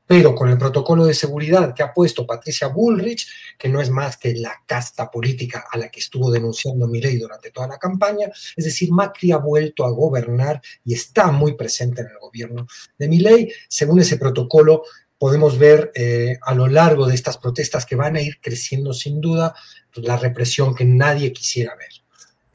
[0.09, 3.27] pero con el protocolo de seguridad que ha puesto Patricia Bullrich,
[3.59, 7.51] que no es más que la casta política a la que estuvo denunciando Milei durante
[7.51, 12.07] toda la campaña, es decir, Macri ha vuelto a gobernar y está muy presente en
[12.07, 12.65] el gobierno
[12.97, 13.53] de Milei.
[13.67, 14.81] Según ese protocolo,
[15.19, 19.21] podemos ver eh, a lo largo de estas protestas que van a ir creciendo sin
[19.21, 19.53] duda
[19.95, 21.89] la represión que nadie quisiera ver.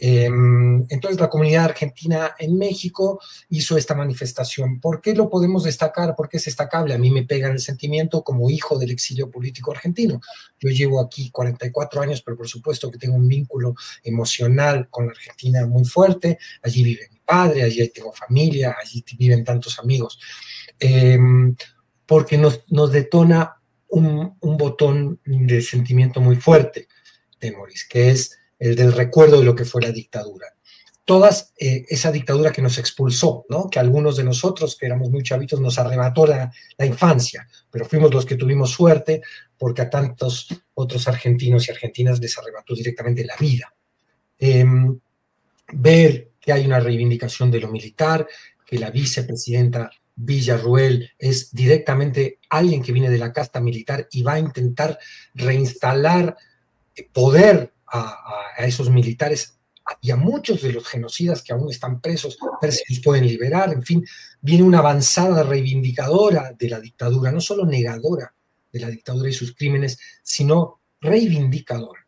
[0.06, 4.80] Em, entonces la comunidad argentina en México hizo esta manifestación.
[4.80, 6.16] ¿Por qué lo podemos destacar?
[6.16, 6.94] ¿Por qué es destacable?
[6.94, 10.20] A mí me pega en el sentimiento como hijo del exilio político argentino.
[10.58, 15.12] Yo llevo aquí 44 años, pero por supuesto que tengo un vínculo emocional con la
[15.12, 16.38] Argentina muy fuerte.
[16.62, 20.18] Allí vive mi padre, allí tengo familia, allí viven tantos amigos,
[20.78, 21.54] em,
[22.06, 23.56] porque nos, nos detona
[23.88, 26.88] un, un, botón de sentimiento muy fuerte,
[27.38, 30.48] Temoris, que es el del recuerdo de lo que fue la dictadura.
[31.04, 33.68] Toda eh, esa dictadura que nos expulsó, ¿no?
[33.68, 38.12] que algunos de nosotros, que éramos muy chavitos, nos arrebató la, la infancia, pero fuimos
[38.12, 39.20] los que tuvimos suerte
[39.58, 43.74] porque a tantos otros argentinos y argentinas les arrebató directamente la vida.
[44.38, 44.64] Eh,
[45.72, 48.26] ver que hay una reivindicación de lo militar,
[48.66, 54.34] que la vicepresidenta Villarruel es directamente alguien que viene de la casta militar y va
[54.34, 54.98] a intentar
[55.34, 56.36] reinstalar
[57.12, 58.20] poder a,
[58.58, 59.58] esos militares
[60.00, 63.72] y a muchos de los genocidas que aún están presos, ver si los pueden liberar,
[63.72, 64.04] en fin,
[64.40, 68.34] viene una avanzada reivindicadora de la dictadura, no solo negadora
[68.72, 72.06] de la dictadura y sus crímenes, sino reivindicadora.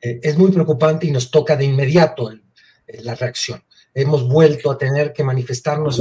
[0.00, 2.32] Eh, es muy preocupante y nos toca de inmediato
[3.02, 3.62] la reacción.
[3.94, 6.00] Hemos vuelto a tener que manifestarnos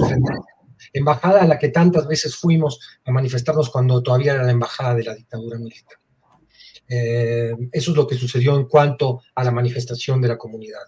[0.94, 5.04] embajada a la que tantas veces fuimos a manifestarnos cuando todavía era la embajada de
[5.04, 5.98] la dictadura militar.
[6.88, 10.82] Eh, eso es lo que sucedió en cuanto a la manifestación de la comunidad.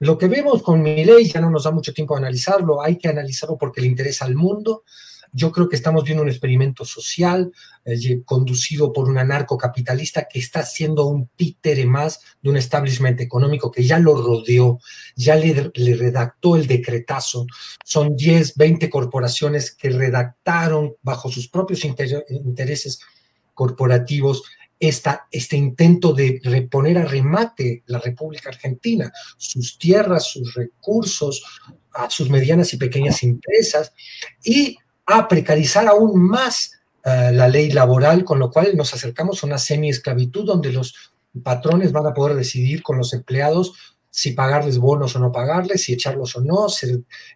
[0.00, 2.96] Lo que vemos con mi ley ya no nos da mucho tiempo a analizarlo, hay
[2.96, 4.84] que analizarlo porque le interesa al mundo,
[5.32, 7.52] yo creo que estamos viendo un experimento social
[7.84, 13.70] eh, conducido por un anarcocapitalista que está siendo un títere más de un establishment económico
[13.70, 14.78] que ya lo rodeó,
[15.16, 17.46] ya le, redactó el decretazo.
[17.84, 23.00] Son 10, 20 corporaciones que redactaron bajo sus propios inter intereses
[23.54, 24.44] corporativos
[24.80, 31.42] esta, este intento de reponer a remate la República Argentina, sus tierras, sus recursos,
[31.92, 33.92] a sus medianas y pequeñas empresas,
[34.44, 34.76] y
[35.10, 36.72] a precarizar aún más
[37.04, 40.94] uh, la ley laboral, con lo cual nos acercamos a una semi-esclavitud donde los
[41.42, 43.72] patrones van a poder decidir con los empleados
[44.10, 46.66] si pagarles bonos o no pagarles, si echarlos o no,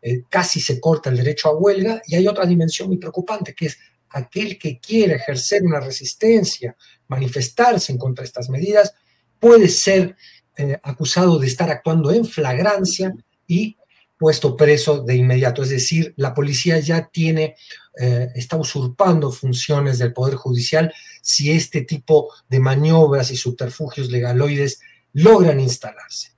[0.02, 2.02] eh, casi se corta el derecho a huelga.
[2.06, 3.78] Y hay otra dimensión muy preocupante que es
[4.10, 6.76] aquel que quiere ejercer una resistencia,
[7.08, 8.94] manifestarse en contra de estas medidas,
[9.38, 10.16] puede ser
[10.56, 13.14] eh, acusado de estar actuando en flagrancia
[13.46, 13.76] y
[14.22, 15.64] puesto preso de inmediato.
[15.64, 17.56] Es decir, la policía ya tiene,
[18.00, 24.78] eh, está usurpando funciones del Poder Judicial si este tipo de maniobras y subterfugios legaloides
[25.14, 26.34] logran instalarse.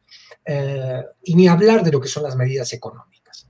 [0.47, 3.49] Eh, y ni hablar de lo que son las medidas económicas.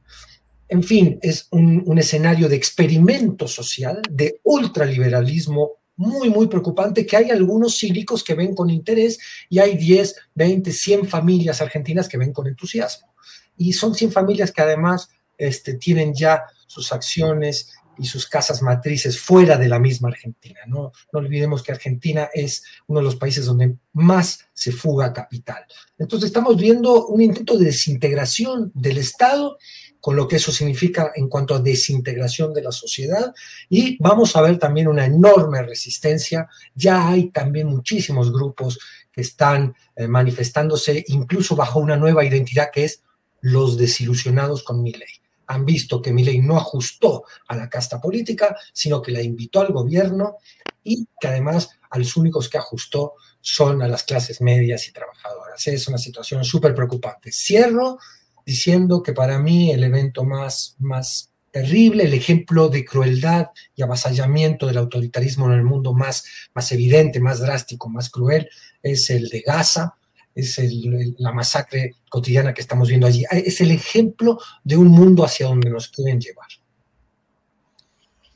[0.67, 7.17] En fin, es un, un escenario de experimento social, de ultraliberalismo muy, muy preocupante que
[7.17, 9.17] hay algunos cívicos que ven con interés
[9.49, 13.15] y hay 10, 20, 100 familias argentinas que ven con entusiasmo
[13.57, 19.21] y son 100 familias que además este, tienen ya sus acciones y sus casas matrices
[19.21, 20.61] fuera de la misma Argentina.
[20.67, 20.93] ¿no?
[21.13, 25.65] no olvidemos que Argentina es uno de los países donde más se fuga capital.
[25.99, 29.59] Entonces estamos viendo un intento de desintegración del Estado,
[30.01, 33.33] con lo que eso significa en cuanto a desintegración de la sociedad,
[33.71, 36.47] y vamos a ver también una enorme resistencia.
[36.75, 38.79] Ya hay también muchísimos grupos
[39.11, 43.03] que están eh, manifestándose, incluso bajo una nueva identidad que es
[43.45, 45.21] los desilusionados con Milley.
[45.49, 49.71] Han visto que Milley no ajustó a la casta política, sino que la invitó al
[49.71, 50.39] gobierno
[50.83, 55.67] y que además a los únicos que ajustó son a las clases medias y trabajadoras.
[55.67, 57.31] Es una situación súper preocupante.
[57.33, 57.99] Cierro
[58.47, 64.67] diciendo que para mí el evento más, más terrible, el ejemplo de crueldad y avasallamiento
[64.67, 66.25] del autoritarismo en el mundo más,
[66.55, 68.49] más evidente, más drástico, más cruel,
[68.83, 69.97] es el de Gaza,
[70.35, 73.25] es el, la masacre cotidiana que estamos viendo allí.
[73.31, 76.49] Es el ejemplo de un mundo hacia donde nos quieren llevar.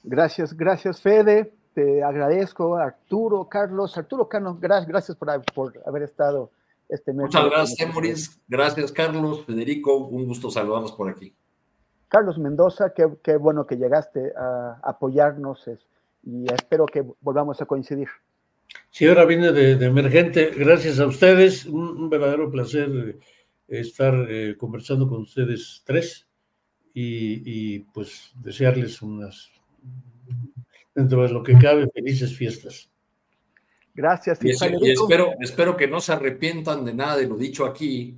[0.05, 1.53] Gracias, gracias Fede.
[1.75, 3.97] Te agradezco, Arturo, Carlos.
[3.97, 6.51] Arturo Cano, gracias, gracias por, por haber estado
[6.89, 7.27] este mes.
[7.27, 8.41] Muchas gracias, Moris.
[8.49, 9.97] Gracias, Carlos, Federico.
[9.97, 11.35] Un gusto saludarlos por aquí.
[12.09, 15.69] Carlos Mendoza, qué, qué bueno que llegaste a apoyarnos
[16.23, 18.09] y espero que volvamos a coincidir.
[18.91, 20.51] Sí, ahora viene de, de emergente.
[20.57, 21.67] Gracias a ustedes.
[21.67, 23.19] Un, un verdadero placer eh,
[23.69, 26.27] estar eh, conversando con ustedes tres
[26.95, 29.51] y, y, pues desearles unas,
[30.95, 32.91] dentro de lo que cabe, felices fiestas.
[33.95, 34.39] Gracias.
[34.43, 38.17] Y, y espero, espero que no se arrepientan de nada de lo dicho aquí,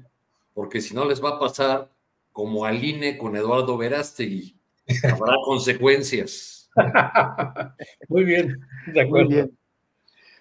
[0.54, 1.90] porque si no les va a pasar
[2.32, 4.56] como al INE con Eduardo Verástegui.
[5.04, 6.70] Habrá consecuencias.
[8.08, 8.60] Muy bien,
[8.92, 9.28] de acuerdo.
[9.28, 9.58] Muy bien.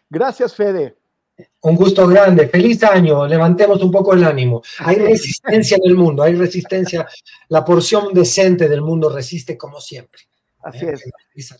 [0.10, 0.96] Gracias, Fede.
[1.62, 4.62] Un gusto grande, feliz año, levantemos un poco el ánimo.
[4.80, 7.08] Hay resistencia en el mundo, hay resistencia,
[7.48, 10.22] la porción decente del mundo resiste como siempre.
[10.62, 11.60] Así es.